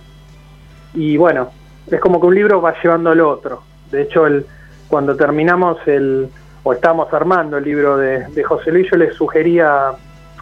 Y 0.94 1.18
bueno, 1.18 1.52
es 1.90 2.00
como 2.00 2.20
que 2.20 2.28
un 2.28 2.36
libro 2.36 2.62
va 2.62 2.76
llevando 2.82 3.12
al 3.12 3.22
otro. 3.22 3.64
De 3.90 4.02
hecho, 4.02 4.28
el, 4.28 4.46
cuando 4.88 5.16
terminamos 5.16 5.78
el, 5.88 6.30
o 6.64 6.74
estamos 6.74 7.14
armando 7.14 7.58
el 7.58 7.64
libro 7.64 7.98
de, 7.98 8.28
de 8.28 8.44
José 8.44 8.72
Luis, 8.72 8.90
yo 8.92 8.98
le 8.98 9.12
sugería 9.12 9.90
a 9.90 9.96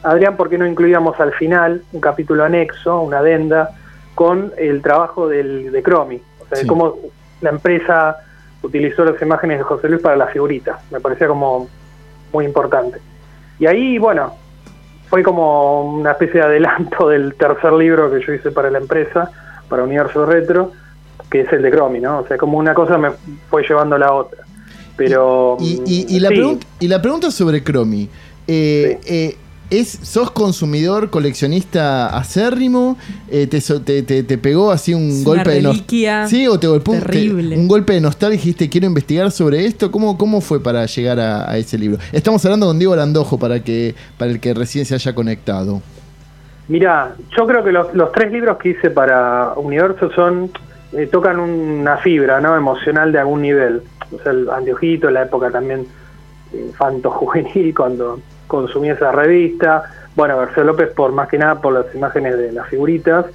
Adrián 0.04 0.38
por 0.38 0.50
qué 0.50 0.58
no 0.58 0.66
incluíamos 0.66 1.20
al 1.20 1.34
final 1.34 1.84
un 1.92 2.02
capítulo 2.02 2.44
anexo, 2.44 3.02
una 3.02 3.20
adenda, 3.20 3.72
con 4.16 4.52
el 4.58 4.82
trabajo 4.82 5.28
del, 5.28 5.72
de 5.72 5.84
Cromi. 5.84 6.22
O 6.40 6.48
sea, 6.48 6.60
de 6.60 6.68
cómo 6.68 6.98
la 7.42 7.52
empresa 7.52 8.18
utilizó 8.62 9.06
las 9.06 9.22
imágenes 9.22 9.60
de 9.60 9.64
José 9.64 9.90
Luis 9.90 10.02
para 10.02 10.16
las 10.16 10.32
figuritas. 10.32 10.80
Me 10.92 11.00
parecía 11.00 11.28
como 11.28 11.68
muy 12.34 12.46
importante. 12.46 13.00
Y 13.60 13.66
ahí, 13.66 13.98
bueno, 13.98 14.34
fue 15.10 15.24
como 15.24 15.96
una 15.96 16.12
especie 16.12 16.40
de 16.42 16.46
adelanto 16.48 17.08
del 17.10 17.34
tercer 17.36 17.74
libro 17.74 18.12
que 18.12 18.26
yo 18.26 18.34
hice 18.34 18.52
para 18.52 18.70
la 18.70 18.78
empresa, 18.80 19.30
para 19.68 19.84
Universo 19.84 20.26
Retro, 20.26 20.72
que 21.30 21.42
es 21.42 21.54
el 21.54 21.62
de 21.62 21.72
Cromi, 21.72 22.00
¿no? 22.00 22.20
O 22.20 22.28
sea, 22.28 22.38
como 22.38 22.58
una 22.58 22.74
cosa 22.74 22.98
me 22.98 23.10
fue 23.50 23.64
llevando 23.68 23.96
a 23.96 24.00
la 24.00 24.14
otra. 24.14 24.44
Pero. 24.96 25.58
Y, 25.60 25.82
y- 25.86 26.16
y 26.16 26.20
la 26.20 26.30
sí, 26.30 26.36
pregunta, 26.36 26.68
y 26.80 26.88
la 26.88 27.02
pregunta 27.02 27.32
sobre 27.32 27.64
Cromi. 27.64 28.10
Eh, 28.48 29.00
eh, 29.06 29.38
¿es, 29.70 29.88
¿Sos 30.04 30.32
consumidor, 30.32 31.10
coleccionista 31.10 32.16
acérrimo? 32.18 32.98
Eh, 33.30 33.48
te, 33.48 33.62
te, 33.62 34.04
te- 34.04 34.24
te 34.24 34.38
pegó 34.38 34.72
así 34.72 34.94
un 34.94 35.10
Es 35.10 35.24
golpe 35.24 35.44
una 35.44 35.52
de 35.54 35.62
nos- 35.62 35.74
reliquia 35.74 36.28
¿Sí? 36.28 36.48
¿O 36.48 36.60
te 36.60 36.68
golpeó 36.68 36.94
un- 36.94 37.00
te- 37.02 37.06
terrible. 37.06 37.58
un 37.58 37.68
golpe 37.68 37.94
de 37.94 38.02
nostalgia 38.02 38.36
y 38.36 38.38
dijiste 38.40 38.70
quiero 38.70 38.88
investigar 38.88 39.32
sobre 39.32 39.66
esto? 39.66 39.92
¿Cómo, 39.92 40.18
cómo 40.18 40.42
fue 40.42 40.62
para 40.62 40.86
llegar 40.86 41.20
a, 41.20 41.50
a 41.50 41.58
ese 41.58 41.78
libro? 41.78 42.00
Estamos 42.12 42.44
hablando 42.46 42.68
con 42.68 42.80
Diego 42.80 42.96
Landojo 42.96 43.38
para, 43.38 43.62
que, 43.64 43.96
para 44.18 44.32
el 44.32 44.40
que 44.40 44.54
recién 44.54 44.86
se 44.86 44.96
haya 44.96 45.14
conectado. 45.14 45.82
Mira, 46.68 47.16
yo 47.36 47.48
creo 47.48 47.64
que 47.64 47.72
los, 47.72 47.94
los 47.96 48.12
tres 48.12 48.32
libros 48.32 48.58
que 48.58 48.70
hice 48.70 48.90
para 48.92 49.54
Universo 49.56 50.12
son 50.14 50.52
eh, 50.94 51.08
tocan 51.08 51.40
una 51.40 51.98
fibra 51.98 52.40
no 52.42 52.56
emocional 52.56 53.12
de 53.12 53.20
algún 53.20 53.42
nivel. 53.42 53.82
O 54.12 54.22
sea, 54.22 54.32
el 54.32 54.50
Anteojito, 54.50 55.10
la 55.10 55.24
época 55.24 55.50
también 55.52 55.86
infanto 56.54 57.10
juvenil, 57.12 57.74
cuando 57.76 58.20
consumí 58.50 58.90
esa 58.90 59.14
revista. 59.14 59.84
Bueno, 60.16 60.36
García 60.38 60.66
López, 60.66 60.90
por 60.94 61.14
más 61.14 61.30
que 61.30 61.38
nada 61.38 61.62
por 61.62 61.72
las 61.72 61.96
imágenes 61.96 62.38
de 62.38 62.52
las 62.52 62.68
figuritas, 62.68 63.28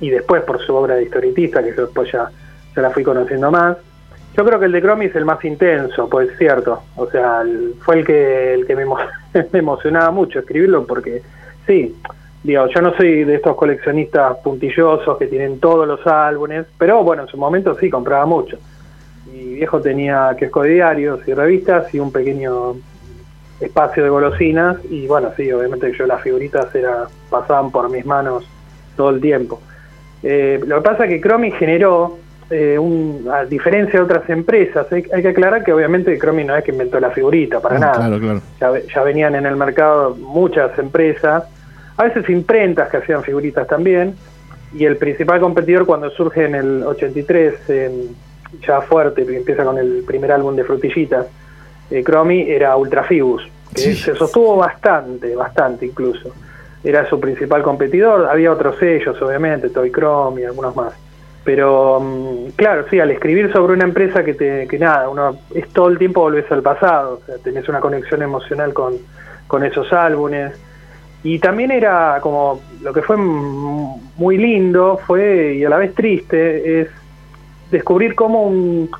y 0.00 0.10
después 0.10 0.42
por 0.42 0.58
su 0.60 0.74
obra 0.74 0.96
de 0.96 1.04
historietista, 1.04 1.62
que 1.62 1.72
yo 1.76 1.82
después 1.82 2.10
ya, 2.10 2.28
ya 2.74 2.82
la 2.82 2.90
fui 2.90 3.04
conociendo 3.04 3.52
más. 3.52 3.76
Yo 4.36 4.44
creo 4.44 4.58
que 4.58 4.64
el 4.66 4.72
de 4.72 4.80
Cromi 4.82 5.04
es 5.06 5.14
el 5.14 5.26
más 5.26 5.44
intenso, 5.44 6.08
pues 6.08 6.30
es 6.30 6.38
cierto. 6.38 6.82
O 6.96 7.06
sea, 7.06 7.42
fue 7.80 7.98
el 8.00 8.06
que, 8.06 8.54
el 8.54 8.66
que 8.66 8.74
me, 8.74 8.84
emo- 8.86 8.98
me 9.52 9.58
emocionaba 9.58 10.10
mucho 10.10 10.38
escribirlo 10.40 10.84
porque, 10.86 11.22
sí, 11.66 11.94
digo, 12.42 12.66
yo 12.66 12.80
no 12.80 12.96
soy 12.96 13.24
de 13.24 13.34
estos 13.36 13.54
coleccionistas 13.54 14.38
puntillosos 14.38 15.18
que 15.18 15.26
tienen 15.26 15.60
todos 15.60 15.86
los 15.86 16.04
álbumes, 16.06 16.64
pero 16.78 17.04
bueno, 17.04 17.22
en 17.24 17.28
su 17.28 17.36
momento 17.36 17.76
sí, 17.78 17.90
compraba 17.90 18.24
mucho. 18.26 18.56
Mi 19.30 19.54
viejo 19.54 19.80
tenía 19.80 20.34
kiosco 20.36 20.62
de 20.62 20.70
diarios 20.70 21.20
y 21.28 21.34
revistas 21.34 21.94
y 21.94 22.00
un 22.00 22.10
pequeño 22.10 22.74
espacio 23.62 24.02
de 24.02 24.08
golosinas 24.10 24.76
y 24.90 25.06
bueno, 25.06 25.30
sí, 25.36 25.50
obviamente 25.52 25.92
yo 25.96 26.06
las 26.06 26.20
figuritas 26.22 26.74
era, 26.74 27.06
pasaban 27.30 27.70
por 27.70 27.88
mis 27.90 28.04
manos 28.04 28.44
todo 28.96 29.10
el 29.10 29.20
tiempo. 29.20 29.60
Eh, 30.22 30.60
lo 30.66 30.76
que 30.76 30.82
pasa 30.82 31.04
es 31.04 31.10
que 31.10 31.20
Cromi 31.20 31.50
generó, 31.52 32.18
eh, 32.50 32.78
un, 32.78 33.28
a 33.32 33.44
diferencia 33.44 33.98
de 33.98 34.04
otras 34.04 34.28
empresas, 34.28 34.86
hay, 34.92 35.04
hay 35.12 35.22
que 35.22 35.28
aclarar 35.28 35.64
que 35.64 35.72
obviamente 35.72 36.16
Cromi 36.18 36.44
no 36.44 36.54
es 36.56 36.62
que 36.64 36.72
inventó 36.72 37.00
la 37.00 37.10
figurita, 37.10 37.60
para 37.60 37.74
No, 37.76 37.80
nada. 37.80 37.94
Claro, 37.94 38.18
claro. 38.20 38.40
Ya, 38.60 38.70
ve- 38.70 38.86
ya 38.94 39.02
venían 39.02 39.34
en 39.34 39.46
el 39.46 39.56
mercado 39.56 40.14
muchas 40.16 40.78
empresas, 40.78 41.44
a 41.96 42.04
veces 42.04 42.28
imprentas 42.30 42.88
que 42.90 42.98
hacían 42.98 43.22
figuritas 43.22 43.66
también, 43.66 44.14
y 44.74 44.84
el 44.84 44.96
principal 44.96 45.40
competidor 45.40 45.84
cuando 45.86 46.10
surge 46.10 46.44
en 46.44 46.54
el 46.54 46.82
83, 46.84 47.54
en- 47.70 48.32
ya 48.66 48.82
fuerte, 48.82 49.22
empieza 49.22 49.64
con 49.64 49.78
el 49.78 50.04
primer 50.06 50.30
álbum 50.30 50.54
de 50.54 50.64
Frutillitas, 50.64 51.26
eh, 51.92 52.02
Cromi 52.02 52.50
era 52.50 52.76
Ultrafibus, 52.76 53.42
que 53.74 53.80
Sí. 53.80 53.94
se 53.96 54.14
sostuvo 54.14 54.56
bastante, 54.56 55.34
bastante 55.36 55.86
incluso. 55.86 56.32
Era 56.82 57.08
su 57.08 57.20
principal 57.20 57.62
competidor, 57.62 58.26
había 58.28 58.50
otros 58.50 58.76
sellos, 58.78 59.20
obviamente, 59.22 59.68
Toy 59.70 59.92
Chrome 59.92 60.40
y 60.40 60.44
algunos 60.44 60.74
más. 60.74 60.94
Pero, 61.44 62.00
mm, 62.00 62.50
claro, 62.56 62.86
sí, 62.88 62.98
al 63.00 63.10
escribir 63.10 63.52
sobre 63.52 63.74
una 63.74 63.84
empresa 63.84 64.24
que, 64.24 64.34
te, 64.34 64.66
que 64.68 64.78
nada, 64.78 65.08
uno 65.08 65.36
es 65.54 65.68
todo 65.68 65.88
el 65.88 65.98
tiempo 65.98 66.20
volvés 66.22 66.50
al 66.50 66.62
pasado, 66.62 67.20
o 67.22 67.26
sea, 67.26 67.36
tenés 67.38 67.68
una 67.68 67.80
conexión 67.80 68.22
emocional 68.22 68.72
con, 68.72 68.94
con 69.46 69.64
esos 69.64 69.92
álbumes. 69.92 70.52
Y 71.24 71.38
también 71.38 71.70
era 71.70 72.18
como, 72.20 72.60
lo 72.80 72.92
que 72.92 73.02
fue 73.02 73.16
muy 73.16 74.36
lindo, 74.38 74.98
fue 75.06 75.54
y 75.54 75.64
a 75.64 75.68
la 75.68 75.76
vez 75.78 75.94
triste, 75.94 76.80
es 76.80 76.88
descubrir 77.70 78.14
cómo 78.14 78.42
un... 78.44 78.90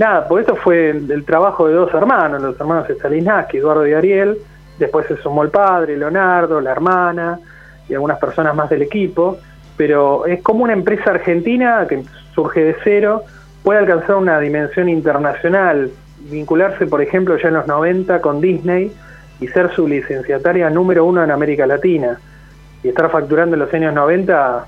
Nada, 0.00 0.26
por 0.26 0.40
eso 0.40 0.56
fue 0.56 0.88
el, 0.88 1.24
trabajo 1.26 1.68
de 1.68 1.74
dos 1.74 1.92
hermanos, 1.92 2.40
los 2.40 2.58
hermanos 2.58 2.88
Stanislavski, 2.88 3.58
Eduardo 3.58 3.86
y 3.86 3.92
Ariel, 3.92 4.38
después 4.78 5.06
se 5.06 5.18
sumó 5.18 5.42
el 5.42 5.50
padre, 5.50 5.94
Leonardo, 5.94 6.58
la 6.58 6.70
hermana 6.70 7.38
y 7.86 7.92
algunas 7.92 8.18
personas 8.18 8.56
más 8.56 8.70
del 8.70 8.80
equipo, 8.80 9.36
pero 9.76 10.24
es 10.24 10.40
como 10.42 10.64
una 10.64 10.72
empresa 10.72 11.10
argentina 11.10 11.84
que 11.86 12.02
surge 12.34 12.64
de 12.64 12.76
cero, 12.82 13.24
puede 13.62 13.80
alcanzar 13.80 14.16
una 14.16 14.40
dimensión 14.40 14.88
internacional, 14.88 15.90
vincularse, 16.30 16.86
por 16.86 17.02
ejemplo, 17.02 17.36
ya 17.36 17.48
en 17.48 17.54
los 17.56 17.66
90 17.66 18.22
con 18.22 18.40
Disney 18.40 18.90
y 19.38 19.48
ser 19.48 19.70
su 19.74 19.86
licenciataria 19.86 20.70
número 20.70 21.04
uno 21.04 21.22
en 21.22 21.30
América 21.30 21.66
Latina. 21.66 22.18
Y 22.82 22.88
estar 22.88 23.10
facturando 23.10 23.54
en 23.54 23.60
los 23.60 23.74
años 23.74 23.92
90 23.92 24.64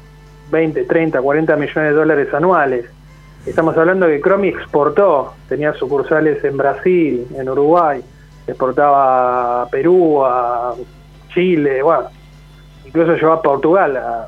20, 0.50 0.84
30, 0.84 1.22
40 1.22 1.56
millones 1.56 1.90
de 1.90 1.92
dólares 1.92 2.34
anuales. 2.34 2.84
Estamos 3.46 3.76
hablando 3.76 4.06
que 4.06 4.20
Cromi 4.20 4.48
exportó, 4.48 5.34
tenía 5.48 5.72
sucursales 5.74 6.42
en 6.44 6.56
Brasil, 6.56 7.26
en 7.36 7.48
Uruguay, 7.48 8.00
exportaba 8.46 9.62
a 9.62 9.68
Perú, 9.68 10.22
a 10.24 10.74
Chile, 11.34 11.82
bueno, 11.82 12.04
incluso 12.84 13.14
llevó 13.16 13.32
a 13.32 13.42
Portugal 13.42 13.96
a, 13.96 14.26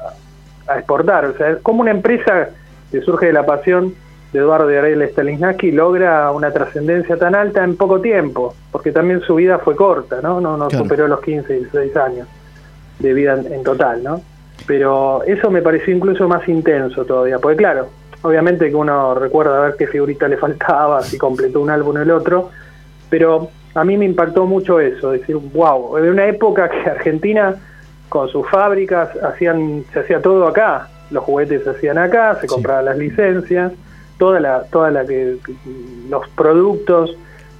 a 0.73 0.79
exportar. 0.79 1.27
O 1.27 1.37
sea, 1.37 1.51
es 1.51 1.59
como 1.59 1.81
una 1.83 1.93
empresa 1.93 2.49
que 2.91 3.01
surge 3.03 3.27
de 3.27 3.33
la 3.33 3.47
pasión 3.47 3.95
de 4.33 4.41
Eduardo 4.41 4.67
de 4.67 4.79
Ariel 4.81 5.03
Stanislavski 5.11 5.71
logra 5.71 6.33
una 6.33 6.51
trascendencia 6.51 7.17
tan 7.17 7.37
alta 7.37 7.63
en 7.63 7.77
poco 7.77 8.01
tiempo, 8.01 8.55
porque 8.73 8.91
también 8.91 9.21
su 9.21 9.37
vida 9.37 9.59
fue 9.61 9.77
corta, 9.77 10.21
¿no? 10.23 10.41
No, 10.41 10.57
no 10.57 10.69
Claro. 10.69 10.85
superó 10.85 11.07
los 11.07 11.21
15, 11.21 11.53
16 11.55 11.97
años 11.97 12.27
de 12.99 13.13
vida 13.15 13.35
en, 13.35 13.53
en 13.53 13.63
total, 13.63 14.03
¿no? 14.03 14.21
Pero 14.67 15.23
eso 15.25 15.51
me 15.53 15.63
pareció 15.63 15.95
incluso 15.95 16.27
más 16.27 16.49
intenso 16.49 17.05
todavía, 17.05 17.39
porque 17.39 17.59
claro, 17.59 17.89
obviamente 18.25 18.71
que 18.71 18.75
uno 18.75 19.15
recuerda 19.15 19.61
ver 19.61 19.77
qué 19.77 19.87
figurita 19.87 20.27
le 20.29 20.39
faltaba, 20.39 21.03
si 21.03 21.19
completó 21.19 21.61
un 21.61 21.69
álbum 21.71 21.97
o 21.97 22.01
el 22.01 22.11
otro, 22.11 22.51
pero 23.11 23.51
a 23.75 23.85
mí 23.85 23.99
me 23.99 24.07
impactó 24.07 24.47
mucho 24.47 24.81
eso, 24.81 25.11
decir, 25.11 25.37
wow, 25.37 25.99
en 25.99 26.09
una 26.11 26.27
época 26.27 26.71
que 26.71 26.89
Argentina 26.89 27.55
con 28.09 28.29
sus 28.29 28.49
fábricas 28.49 29.11
hacían, 29.23 29.85
se 29.93 30.01
hacía 30.01 30.23
todo 30.23 30.47
acá, 30.49 30.89
los 31.11 31.23
juguetes 31.23 31.65
se 31.65 31.71
hacían 31.71 31.99
acá, 31.99 32.35
se 32.37 32.43
Sí. 32.43 32.47
compraban 32.47 32.87
las 32.87 32.97
licencias, 32.97 33.73
toda 34.19 34.41
la, 34.41 34.63
toda 34.73 34.91
la 34.91 35.05
que- 35.05 35.37
los 36.09 36.27
productos 36.31 37.15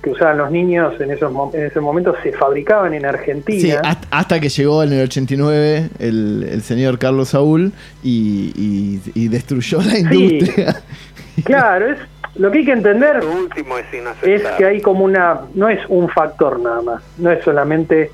que 0.05 0.11
usaban 0.11 0.37
los 0.37 0.51
niños 0.51 1.01
en 1.01 1.11
esos 1.11 1.33
mo- 1.33 1.51
en 1.55 1.65
ese 1.65 1.81
momento 1.81 2.15
se 2.23 2.31
fabricaban 2.33 2.93
en 2.93 3.01
Sí, 3.01 3.07
Argentina. 3.07 3.81
hasta, 3.83 4.07
hasta 4.11 4.39
que 4.41 4.51
llegó 4.51 4.83
en 4.83 4.93
el 4.93 5.03
89 5.05 5.89
el, 5.99 6.47
el 6.53 6.63
señor 6.63 6.99
Carlos 6.99 7.31
Saúl 7.31 7.73
y, 8.03 8.53
y- 8.55 9.01
y 9.15 9.29
destruyó 9.29 9.81
la 9.83 9.99
industria. 9.99 10.77
Claro, 11.45 11.91
es 11.91 11.99
lo 12.37 12.49
que 12.53 12.59
hay 12.59 12.65
que 12.65 12.73
entender 12.73 13.25
Lo 13.25 13.33
último 13.33 13.77
es 13.79 13.87
que 14.57 14.65
hay 14.65 14.81
como 14.81 15.05
una, 15.05 15.41
no 15.55 15.69
es 15.69 15.81
un 15.89 16.09
factor 16.09 16.61
nada 16.61 16.81
más, 16.83 17.03
no 17.19 17.31
es 17.33 17.43
solamente, 17.43 18.11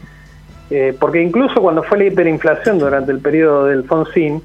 eh, 0.70 0.94
porque 0.98 1.20
incluso 1.20 1.60
cuando 1.60 1.82
fue 1.82 1.98
la 1.98 2.04
hiperinflación 2.04 2.78
durante 2.78 3.12
el 3.12 3.18
periodo 3.18 3.66
del 3.66 3.84
Fonsín, 3.84 4.40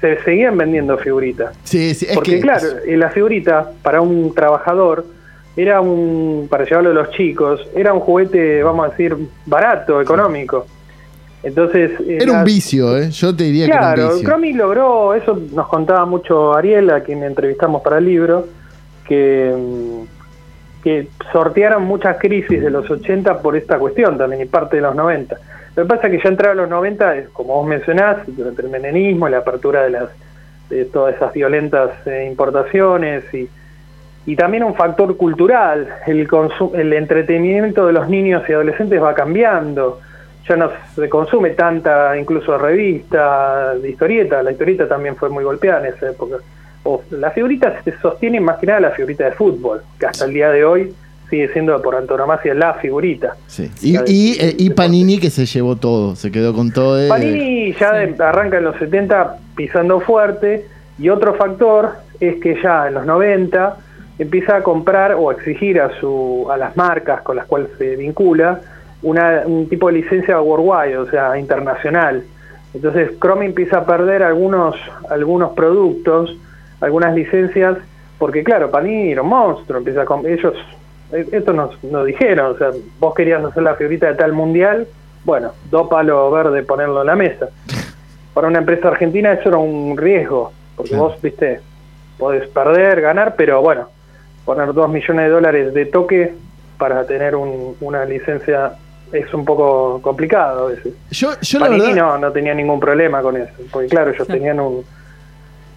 se 0.00 0.22
seguían 0.22 0.56
vendiendo 0.56 0.96
figuritas. 0.98 1.56
Sí, 1.64 1.92
sí, 1.94 2.06
es 2.08 2.14
Porque 2.14 2.36
que 2.36 2.40
claro, 2.40 2.66
eh, 2.86 2.96
la 2.96 3.10
figurita 3.10 3.72
para 3.82 4.00
un 4.00 4.32
trabajador 4.34 5.04
era 5.60 5.80
un, 5.80 6.46
para 6.50 6.64
llevarlo 6.64 6.90
a 6.90 6.94
los 6.94 7.10
chicos, 7.10 7.60
era 7.74 7.92
un 7.92 8.00
juguete, 8.00 8.62
vamos 8.62 8.86
a 8.86 8.90
decir, 8.90 9.16
barato, 9.46 10.00
económico. 10.00 10.66
Entonces... 11.42 11.92
era 12.06 12.32
un 12.32 12.44
vicio, 12.44 12.96
¿eh? 12.98 13.10
Yo 13.10 13.34
te 13.34 13.44
diría 13.44 13.66
que 13.66 13.72
era 13.72 13.80
Claro, 13.80 14.06
un 14.06 14.12
vicio. 14.14 14.28
Cromi 14.28 14.52
logró, 14.52 15.14
eso 15.14 15.38
nos 15.52 15.68
contaba 15.68 16.04
mucho 16.06 16.54
Ariel, 16.54 16.90
a 16.90 17.00
quien 17.02 17.22
entrevistamos 17.22 17.82
para 17.82 17.98
el 17.98 18.04
libro, 18.04 18.46
que, 19.06 19.54
mm, 19.56 20.82
que 20.82 21.08
sortearon 21.32 21.84
muchas 21.84 22.18
crisis 22.18 22.60
de 22.60 22.70
los 22.70 22.90
80 22.90 23.40
por 23.40 23.56
esta 23.56 23.78
cuestión 23.78 24.18
también 24.18 24.42
y 24.42 24.46
parte 24.46 24.76
de 24.76 24.82
los 24.82 24.94
90. 24.94 25.36
Lo 25.76 25.82
que 25.82 25.88
pasa 25.88 26.08
es 26.08 26.16
que 26.16 26.22
ya 26.22 26.28
entraba 26.28 26.54
los 26.54 26.68
90, 26.68 27.16
es 27.16 27.28
como 27.30 27.54
vos 27.54 27.66
mencionás, 27.66 28.18
durante 28.26 28.62
el 28.62 28.68
menemismo, 28.68 29.28
la 29.28 29.38
apertura 29.38 29.82
de 29.82 29.90
las 29.90 30.10
de 30.68 30.84
todas 30.84 31.16
esas 31.16 31.32
violentas 31.32 31.90
eh, 32.06 32.26
importaciones 32.30 33.24
y, 33.34 33.48
y 34.26 34.36
también 34.36 34.62
un 34.64 34.74
factor 34.74 35.16
cultural, 35.16 35.88
el, 36.06 36.28
el 36.74 36.92
entretenimiento 36.92 37.86
de 37.86 37.92
los 37.92 38.08
niños 38.08 38.42
y 38.48 38.52
adolescentes 38.52 39.02
va 39.02 39.14
cambiando, 39.14 40.00
ya 40.48 40.56
no 40.56 40.70
se 40.94 41.08
consume 41.08 41.50
tanta 41.50 42.16
incluso 42.18 42.56
revista, 42.58 43.74
de 43.74 43.90
historieta, 43.90 44.42
la 44.42 44.52
historieta 44.52 44.86
también 44.88 45.16
fue 45.16 45.28
muy 45.30 45.44
golpeada 45.44 45.86
en 45.86 45.94
esa 45.94 46.10
época. 46.10 46.36
O, 46.82 47.02
la 47.10 47.30
figurita 47.30 47.82
se 47.82 47.92
sostiene 47.98 48.40
más 48.40 48.58
que 48.58 48.66
nada 48.66 48.80
la 48.80 48.90
figurita 48.90 49.24
de 49.24 49.32
fútbol, 49.32 49.82
que 49.98 50.06
hasta 50.06 50.24
el 50.24 50.32
día 50.34 50.50
de 50.50 50.64
hoy 50.64 50.92
sigue 51.28 51.48
siendo 51.52 51.80
por 51.80 51.94
antonomasia 51.94 52.54
la 52.54 52.74
figurita. 52.74 53.36
Sí. 53.46 53.70
Y, 53.82 53.96
y, 54.10 54.38
eh, 54.40 54.54
y 54.58 54.70
Panini 54.70 55.18
que 55.18 55.30
se 55.30 55.46
llevó 55.46 55.76
todo, 55.76 56.16
se 56.16 56.30
quedó 56.32 56.52
con 56.54 56.72
todo. 56.72 56.96
de- 56.96 57.08
Panini 57.08 57.72
ya 57.74 57.90
arranca 58.18 58.58
en 58.58 58.64
los 58.64 58.76
70 58.76 59.36
pisando 59.56 60.00
fuerte 60.00 60.66
y 60.98 61.08
otro 61.08 61.34
factor 61.34 61.92
es 62.18 62.40
que 62.40 62.60
ya 62.62 62.88
en 62.88 62.94
los 62.94 63.06
90 63.06 63.76
empieza 64.20 64.56
a 64.56 64.62
comprar 64.62 65.14
o 65.14 65.30
a 65.30 65.32
exigir 65.32 65.80
a, 65.80 65.98
su, 65.98 66.46
a 66.50 66.56
las 66.58 66.76
marcas 66.76 67.22
con 67.22 67.36
las 67.36 67.46
cuales 67.46 67.70
se 67.78 67.96
vincula 67.96 68.60
una, 69.02 69.42
un 69.46 69.66
tipo 69.66 69.86
de 69.86 69.94
licencia 69.94 70.38
worldwide, 70.40 70.98
o 70.98 71.10
sea, 71.10 71.38
internacional. 71.38 72.22
Entonces 72.74 73.12
Chrome 73.18 73.46
empieza 73.46 73.78
a 73.78 73.86
perder 73.86 74.22
algunos, 74.22 74.76
algunos 75.08 75.52
productos, 75.52 76.36
algunas 76.82 77.14
licencias, 77.14 77.78
porque 78.18 78.44
claro, 78.44 78.70
Panini 78.70 79.12
era 79.12 79.22
un 79.22 79.30
monstruo, 79.30 79.78
empieza 79.78 80.02
a 80.02 80.28
ellos, 80.28 80.54
eh, 81.12 81.26
esto 81.32 81.54
nos, 81.54 81.82
nos 81.82 82.04
dijeron, 82.04 82.54
o 82.54 82.58
sea, 82.58 82.70
vos 82.98 83.14
querías 83.14 83.42
hacer 83.42 83.62
la 83.62 83.74
figurita 83.74 84.08
de 84.08 84.16
tal 84.16 84.34
mundial, 84.34 84.86
bueno, 85.24 85.52
dos 85.70 85.88
palos 85.88 86.30
verdes 86.30 86.66
ponerlo 86.66 87.00
en 87.00 87.06
la 87.06 87.16
mesa. 87.16 87.48
Para 88.34 88.48
una 88.48 88.58
empresa 88.58 88.88
argentina 88.88 89.32
eso 89.32 89.48
era 89.48 89.58
un 89.58 89.96
riesgo, 89.96 90.52
porque 90.76 90.94
vos, 90.94 91.20
viste, 91.22 91.60
podés 92.18 92.46
perder, 92.48 93.00
ganar, 93.00 93.34
pero 93.34 93.62
bueno, 93.62 93.88
poner 94.54 94.72
dos 94.74 94.88
millones 94.90 95.26
de 95.26 95.30
dólares 95.30 95.74
de 95.74 95.86
toque 95.86 96.32
para 96.76 97.04
tener 97.06 97.36
un- 97.36 97.76
una 97.80 98.04
licencia 98.04 98.72
es 99.12 99.32
un 99.32 99.44
poco 99.44 100.00
complicado 100.02 100.66
a 100.66 100.70
veces. 100.70 100.92
Yo, 101.10 101.28
yo 101.40 101.58
la 101.60 101.66
Panini 101.66 101.92
verdad. 101.92 101.96
no, 101.96 102.18
no 102.18 102.32
tenía 102.32 102.52
ningún 102.54 102.80
problema 102.80 103.22
con 103.22 103.36
eso, 103.36 103.52
porque 103.70 103.88
claro, 103.88 104.10
ellos 104.10 104.26
Sí. 104.26 104.32
tenían 104.32 104.58
un, 104.60 104.84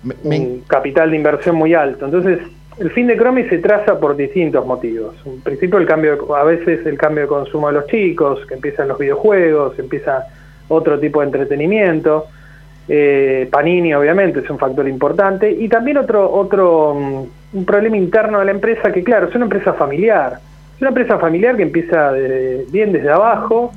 me- 0.03 0.15
me- 0.23 0.39
un 0.39 0.61
capital 0.67 1.11
de 1.11 1.17
inversión 1.17 1.55
muy 1.55 1.73
alto. 1.75 2.05
Entonces, 2.05 2.39
el 2.79 2.89
fin 2.91 3.05
de 3.05 3.15
Cromi 3.15 3.43
se 3.45 3.59
traza 3.59 3.99
por 3.99 4.15
distintos 4.15 4.65
motivos. 4.65 5.15
En 5.25 5.41
principio, 5.41 5.77
el 5.77 5.85
cambio, 5.85 6.35
a 6.35 6.43
veces 6.43 6.83
el 6.87 6.97
cambio 6.97 7.23
de 7.23 7.27
consumo 7.27 7.67
de 7.67 7.73
los 7.73 7.85
chicos, 7.87 8.43
que 8.47 8.55
empiezan 8.55 8.87
los 8.87 8.97
videojuegos, 8.97 9.77
empieza 9.77 10.25
otro 10.67 10.99
tipo 10.99 11.19
de 11.19 11.27
entretenimiento. 11.27 12.25
Eh, 12.87 13.47
Panini, 13.51 13.93
obviamente, 13.93 14.39
es 14.39 14.49
un 14.49 14.57
factor 14.57 14.87
importante. 14.87 15.49
Y 15.51 15.69
también 15.69 15.97
otro, 15.97 16.29
otro, 16.33 16.95
mm, 16.95 17.23
un 17.53 17.65
problema 17.65 17.97
interno 17.97 18.39
de 18.39 18.45
la 18.45 18.51
empresa 18.51 18.91
que, 18.91 19.03
claro, 19.03 19.27
es 19.27 19.35
una 19.35 19.45
empresa 19.45 19.73
familiar. 19.73 20.39
Es 20.75 20.81
una 20.81 20.89
empresa 20.89 21.17
familiar 21.19 21.55
que 21.55 21.63
empieza 21.63 22.11
bien 22.71 22.91
desde 22.91 23.09
abajo, 23.09 23.71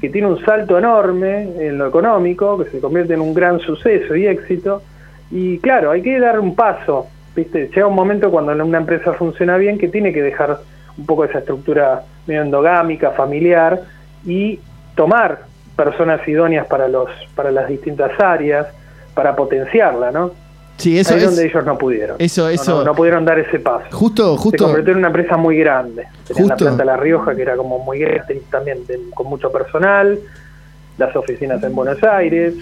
que 0.00 0.08
tiene 0.08 0.28
un 0.28 0.40
salto 0.44 0.78
enorme 0.78 1.48
en 1.58 1.78
lo 1.78 1.88
económico, 1.88 2.58
que 2.58 2.70
se 2.70 2.80
convierte 2.80 3.14
en 3.14 3.20
un 3.20 3.34
gran 3.34 3.58
suceso 3.58 4.14
y 4.14 4.26
éxito. 4.26 4.82
Y 5.30 5.58
claro, 5.58 5.90
hay 5.90 6.02
que 6.02 6.18
dar 6.20 6.38
un 6.38 6.54
paso. 6.54 7.08
¿viste? 7.34 7.68
Llega 7.68 7.86
un 7.86 7.94
momento 7.94 8.30
cuando 8.30 8.52
una 8.52 8.78
empresa 8.78 9.12
funciona 9.14 9.56
bien 9.56 9.76
que 9.76 9.88
tiene 9.88 10.12
que 10.12 10.22
dejar 10.22 10.58
un 10.96 11.04
poco 11.04 11.24
esa 11.24 11.40
estructura 11.40 12.02
medio 12.26 12.42
endogámica, 12.42 13.10
familiar, 13.10 13.80
y 14.24 14.58
tomar 14.94 15.40
personas 15.76 16.26
idóneas 16.26 16.66
para, 16.66 16.88
los, 16.88 17.10
para 17.34 17.50
las 17.50 17.68
distintas 17.68 18.18
áreas, 18.18 18.66
para 19.14 19.36
potenciarla, 19.36 20.10
¿no? 20.10 20.32
Sí, 20.76 20.98
eso 20.98 21.14
Ahí 21.14 21.20
es 21.20 21.26
donde 21.26 21.46
ellos 21.46 21.64
no 21.64 21.78
pudieron. 21.78 22.16
eso- 22.18 22.48
eso- 22.48 22.78
no, 22.80 22.84
no 22.84 22.94
pudieron 22.94 23.24
dar 23.24 23.38
ese 23.38 23.58
paso. 23.60 23.86
Justo, 23.96 24.36
Se 24.36 24.42
justo. 24.42 24.64
convirtió 24.64 24.92
en 24.92 24.98
una 24.98 25.06
empresa 25.08 25.36
muy 25.36 25.56
grande. 25.58 26.04
Tenían 26.26 26.48
la 26.48 26.54
Justo. 26.54 26.64
planta 26.66 26.84
La 26.84 26.96
Rioja, 26.96 27.34
que 27.34 27.42
era 27.42 27.56
como 27.56 27.78
muy 27.78 27.98
grande, 28.00 28.42
también 28.50 28.78
con 29.14 29.26
mucho 29.28 29.50
personal, 29.50 30.18
las 30.98 31.16
oficinas 31.16 31.62
en 31.62 31.74
Buenos 31.74 32.02
Aires. 32.02 32.54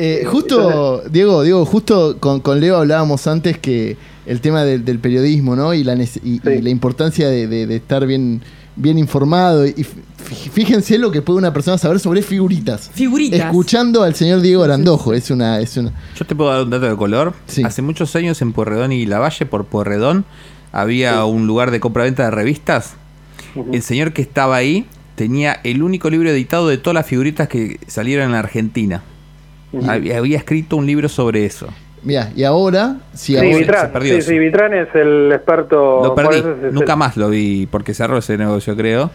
Eh, 0.00 0.20
Eh, 0.22 0.24
justo, 0.26 1.02
Diego, 1.10 1.42
Diego, 1.42 1.64
justo 1.64 2.18
con, 2.20 2.38
con 2.40 2.60
Leo 2.60 2.76
hablábamos 2.76 3.26
antes 3.26 3.58
que 3.58 3.96
el 4.26 4.40
tema 4.40 4.62
del, 4.64 4.84
del 4.84 5.00
periodismo, 5.00 5.56
¿no? 5.56 5.74
Y 5.74 5.82
la, 5.82 5.94
nece- 5.96 6.20
y, 6.22 6.38
Sí. 6.38 6.50
y 6.50 6.62
la 6.62 6.70
importancia 6.70 7.28
de, 7.28 7.48
de- 7.48 7.66
de 7.66 7.76
estar 7.76 8.06
bien, 8.06 8.40
bien 8.78 8.98
informado. 8.98 9.66
Y 9.66 9.72
fí- 9.74 10.50
fíjense 10.52 10.98
lo 10.98 11.10
que 11.10 11.22
puede 11.22 11.38
una 11.38 11.52
persona 11.52 11.78
saber 11.78 12.00
sobre 12.00 12.22
figuritas. 12.22 12.90
Figuritas. 12.94 13.40
Escuchando 13.40 14.02
al 14.02 14.14
señor 14.14 14.40
Diego 14.40 14.62
Arandojo. 14.64 15.12
Es 15.12 15.30
una, 15.30 15.60
es 15.60 15.76
una. 15.76 15.92
Yo 16.16 16.24
te 16.26 16.34
puedo 16.34 16.50
dar 16.50 16.62
un 16.64 16.70
dato 16.70 16.86
de 16.88 16.96
color. 16.96 17.34
Sí. 17.46 17.62
Hace 17.64 17.82
muchos 17.82 18.14
años 18.16 18.40
en 18.42 18.52
Puerredón 18.52 18.92
y 18.92 19.04
Lavalle, 19.06 19.46
por 19.46 19.66
Puerredón, 19.66 20.24
había 20.72 21.24
un 21.24 21.46
lugar 21.46 21.70
de 21.70 21.80
compra-venta 21.80 22.24
de 22.24 22.30
revistas. 22.30 22.94
El 23.72 23.82
señor 23.82 24.12
que 24.12 24.22
estaba 24.22 24.56
ahí 24.56 24.86
tenía 25.16 25.60
el 25.64 25.82
único 25.82 26.10
libro 26.10 26.30
editado 26.30 26.68
de 26.68 26.78
todas 26.78 26.94
las 26.94 27.06
figuritas 27.06 27.48
que 27.48 27.80
salieron 27.88 28.26
en 28.26 28.32
la 28.32 28.38
Argentina. 28.40 29.02
Había 29.86 30.38
escrito 30.38 30.76
un 30.76 30.86
libro 30.86 31.08
sobre 31.08 31.44
eso. 31.44 31.66
Mira, 32.08 32.30
y 32.34 32.42
ahora, 32.42 32.96
si 33.12 33.34
Sí, 33.34 33.36
ahora- 33.36 33.90
se 33.92 34.22
sí, 34.22 34.22
sí, 34.22 34.38
Vitrán 34.38 34.72
es 34.72 34.88
el 34.94 35.30
experto. 35.30 36.00
Lo 36.02 36.14
por 36.14 36.24
perdí. 36.24 36.38
eso 36.38 36.56
es 36.66 36.72
Nunca 36.72 36.94
el- 36.94 36.98
más 36.98 37.18
lo 37.18 37.28
vi 37.28 37.66
porque 37.70 37.92
cerró 37.92 38.16
ese 38.16 38.38
negocio, 38.38 38.74
creo. 38.74 39.10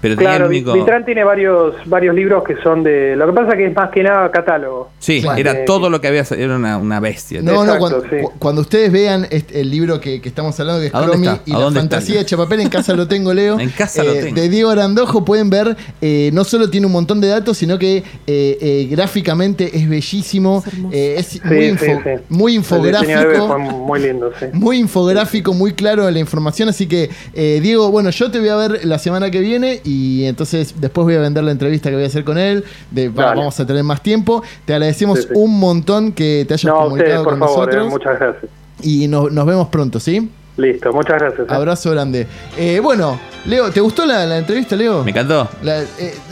Pero 0.00 0.14
Claro, 0.16 0.46
único. 0.46 0.72
Vitrán 0.74 1.04
tiene 1.04 1.24
varios 1.24 1.74
varios 1.86 2.14
libros 2.14 2.44
que 2.44 2.56
son 2.62 2.84
de. 2.84 3.16
Lo 3.16 3.26
que 3.26 3.32
pasa 3.32 3.56
que 3.56 3.66
es 3.66 3.74
más 3.74 3.90
que 3.90 4.02
nada 4.04 4.30
catálogo. 4.30 4.90
Sí, 5.00 5.20
Claro. 5.22 5.38
era 5.40 5.52
Eh, 5.52 5.64
todo 5.66 5.90
lo 5.90 6.00
que 6.00 6.06
había. 6.08 6.22
Era 6.36 6.54
una, 6.56 6.76
una 6.78 7.00
bestia. 7.00 7.42
No, 7.42 7.64
no, 7.64 7.74
Exacto, 7.74 7.78
cuando, 7.80 8.02
sí. 8.02 8.16
cu- 8.22 8.32
cuando 8.38 8.60
ustedes 8.60 8.92
vean 8.92 9.26
este- 9.30 9.60
el 9.60 9.70
libro 9.70 10.00
que, 10.00 10.20
que 10.20 10.28
estamos 10.28 10.58
hablando, 10.60 10.80
que 10.82 10.86
es 10.88 10.94
¿A 10.94 11.00
dónde 11.00 11.12
Cromi 11.26 11.40
y 11.46 11.50
¿A 11.50 11.58
la 11.58 11.64
dónde 11.64 11.80
está? 11.80 11.96
fantasía 11.96 12.20
hecha 12.20 12.36
papel, 12.36 12.60
en 12.60 12.68
casa 12.68 12.94
lo 12.94 13.08
tengo, 13.08 13.34
Leo. 13.34 13.58
En 13.60 13.70
casa 13.70 14.04
lo 14.04 14.12
Eh, 14.12 14.22
tengo. 14.22 14.40
De 14.40 14.48
Diego 14.48 14.70
Arandojo 14.70 15.24
pueden 15.24 15.50
ver, 15.50 15.76
eh, 16.00 16.30
no 16.32 16.44
solo 16.44 16.70
tiene 16.70 16.86
un 16.86 16.92
montón 16.92 17.20
de 17.20 17.28
datos, 17.28 17.56
sino 17.58 17.76
que 17.78 17.96
eh, 17.98 18.58
eh, 18.60 18.86
gráficamente 18.90 19.76
es 19.76 19.88
bellísimo, 19.88 20.62
Es 20.64 20.74
eh, 20.92 21.14
es 21.18 21.26
Sí, 21.26 21.40
muy, 21.44 21.56
sí, 21.76 21.86
info- 21.86 22.00
sí. 22.04 22.10
muy 22.28 22.52
de 22.52 22.58
infográfico. 22.58 23.58
muy 23.58 24.00
lindo, 24.00 24.30
sí. 24.38 24.46
Muy 24.52 24.78
infográfico, 24.78 25.52
muy 25.54 25.72
claro 25.72 26.08
la 26.10 26.18
información. 26.20 26.68
Así 26.68 26.86
que, 26.86 27.10
eh, 27.34 27.58
Diego, 27.60 27.90
bueno, 27.90 28.10
yo 28.10 28.30
te 28.30 28.38
voy 28.38 28.48
a 28.50 28.56
ver 28.56 28.84
la 28.84 28.98
semana 28.98 29.30
que 29.30 29.40
viene 29.40 29.80
y 29.88 30.24
entonces 30.26 30.74
después 30.78 31.04
voy 31.04 31.14
a 31.14 31.20
vender 31.20 31.44
la 31.44 31.52
entrevista 31.52 31.88
que 31.88 31.96
voy 31.96 32.04
a 32.04 32.08
hacer 32.08 32.24
con 32.24 32.36
él. 32.38 32.64
De, 32.90 33.08
vamos 33.08 33.58
a 33.60 33.66
tener 33.66 33.82
más 33.84 34.02
tiempo. 34.02 34.42
Te 34.64 34.74
agradecemos 34.74 35.18
Sí, 35.20 35.24
sí. 35.28 35.34
un 35.34 35.58
montón 35.58 36.12
que 36.12 36.44
te 36.46 36.54
hayas 36.54 36.64
No, 36.64 36.86
ustedes, 36.86 37.14
comunicado 37.14 37.24
por 37.24 37.32
con 37.38 37.40
favor, 37.48 37.70
eh, 37.72 37.76
nosotros. 37.76 37.90
muchas 37.92 38.18
gracias. 38.20 38.50
y 38.82 39.08
nos, 39.08 39.32
nos 39.32 39.46
vemos 39.46 39.68
pronto, 39.68 39.98
¿sí? 40.00 40.30
Listo, 40.56 40.92
muchas 40.92 41.18
gracias. 41.20 41.40
eh. 41.48 41.54
Abrazo 41.54 41.90
grande. 41.92 42.26
Eh, 42.56 42.80
bueno, 42.82 43.18
Leo, 43.46 43.70
¿te 43.70 43.80
gustó 43.80 44.04
la, 44.04 44.26
la 44.26 44.38
entrevista, 44.38 44.74
Leo? 44.76 45.04
Me 45.04 45.12
encantó. 45.12 45.48
La- 45.62 45.82
eh, 45.82 45.86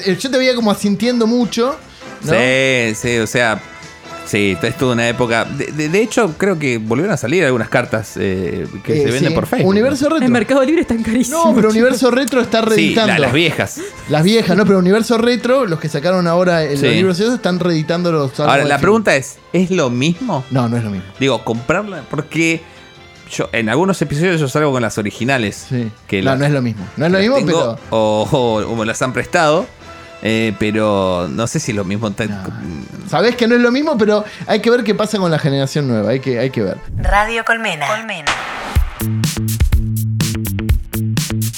eh, 0.04 0.16
yo 0.20 0.30
te 0.30 0.36
veía 0.38 0.54
como 0.54 0.70
asintiendo 0.70 1.26
mucho. 1.26 1.76
¿no? 2.24 2.32
Sí, 2.32 2.94
sí, 2.96 3.18
o 3.18 3.26
sea, 3.26 3.60
sí, 4.26 4.56
es 4.60 4.76
toda 4.76 4.92
una 4.94 5.08
época. 5.08 5.44
De, 5.44 5.66
de- 5.72 5.88
de 5.88 6.02
hecho, 6.02 6.34
creo 6.36 6.58
que 6.58 6.78
volvieron 6.78 7.12
a 7.14 7.16
salir 7.16 7.44
algunas 7.44 7.68
cartas 7.68 8.12
eh, 8.16 8.66
que 8.84 8.92
Eh, 9.02 9.04
se 9.06 9.10
venden 9.12 9.30
sí. 9.30 9.34
por 9.34 9.46
Facebook. 9.46 9.68
Universo 9.70 10.08
Retro. 10.08 10.26
En 10.26 10.32
Mercado 10.32 10.62
Libre 10.64 10.82
están 10.82 11.02
carísimos. 11.02 11.44
No, 11.46 11.54
pero. 11.54 11.70
Universo 11.70 12.10
Retro 12.10 12.40
está 12.40 12.60
Sí, 12.62 12.68
reeditando. 12.68 13.12
la- 13.14 13.18
las 13.18 13.32
viejas. 13.32 13.80
Las 14.08 14.22
viejas, 14.22 14.56
no, 14.56 14.64
pero 14.66 14.78
Universo 14.78 15.16
Retro, 15.18 15.66
los 15.66 15.80
que 15.80 15.88
sacaron 15.88 16.26
ahora 16.26 16.64
en 16.64 16.76
Sí. 16.78 16.84
los 16.86 16.94
libros 16.94 17.20
esos, 17.20 17.34
están 17.34 17.58
reeditando 17.60 18.12
los 18.12 18.38
Ahora, 18.40 18.58
la 18.64 18.76
film. 18.76 18.80
pregunta 18.80 19.16
es: 19.16 19.36
¿es 19.52 19.70
lo 19.70 19.90
mismo? 19.90 20.44
No, 20.50 20.68
no 20.68 20.76
es 20.76 20.84
lo 20.84 20.90
mismo. 20.90 21.06
Digo, 21.18 21.42
comprarla. 21.44 22.02
Porque 22.10 22.60
yo 23.30 23.48
en 23.52 23.68
algunos 23.68 24.00
episodios 24.02 24.40
yo 24.40 24.48
salgo 24.48 24.70
con 24.72 24.82
las 24.82 24.98
originales. 24.98 25.66
Sí. 25.68 25.90
Que 26.06 26.20
no, 26.22 26.30
la- 26.30 26.36
no 26.36 26.44
es 26.46 26.52
lo 26.52 26.62
mismo. 26.62 26.86
No 26.96 27.06
es 27.06 27.12
lo 27.12 27.18
mismo, 27.18 27.36
tengo, 27.36 27.48
pero. 27.48 27.78
O, 27.90 28.28
o- 28.30 28.72
o 28.72 28.76
me 28.76 28.86
las 28.86 29.00
han 29.02 29.12
prestado. 29.12 29.66
Eh, 30.22 30.54
pero 30.58 31.28
no 31.30 31.46
sé 31.46 31.60
si 31.60 31.72
es 31.72 31.76
lo 31.76 31.84
mismo. 31.84 32.10
tan- 32.12 32.30
No. 32.30 32.42
Sabés 33.08 33.36
que 33.36 33.46
no 33.46 33.54
es 33.54 33.60
lo 33.60 33.70
mismo, 33.70 33.96
pero 33.96 34.24
hay 34.46 34.60
que 34.60 34.70
ver 34.70 34.82
qué 34.84 34.94
pasa 34.94 35.18
con 35.18 35.30
la 35.30 35.38
generación 35.38 35.86
nueva. 35.88 36.10
Hay 36.10 36.20
que, 36.20 36.38
hay 36.38 36.50
que 36.50 36.62
ver. 36.62 36.78
Radio 36.98 37.44
Colmena. 37.44 37.86
Colmena. 37.86 38.32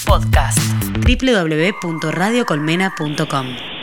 Podcast. 0.05 0.59
www.radiocolmena.com 1.05 3.78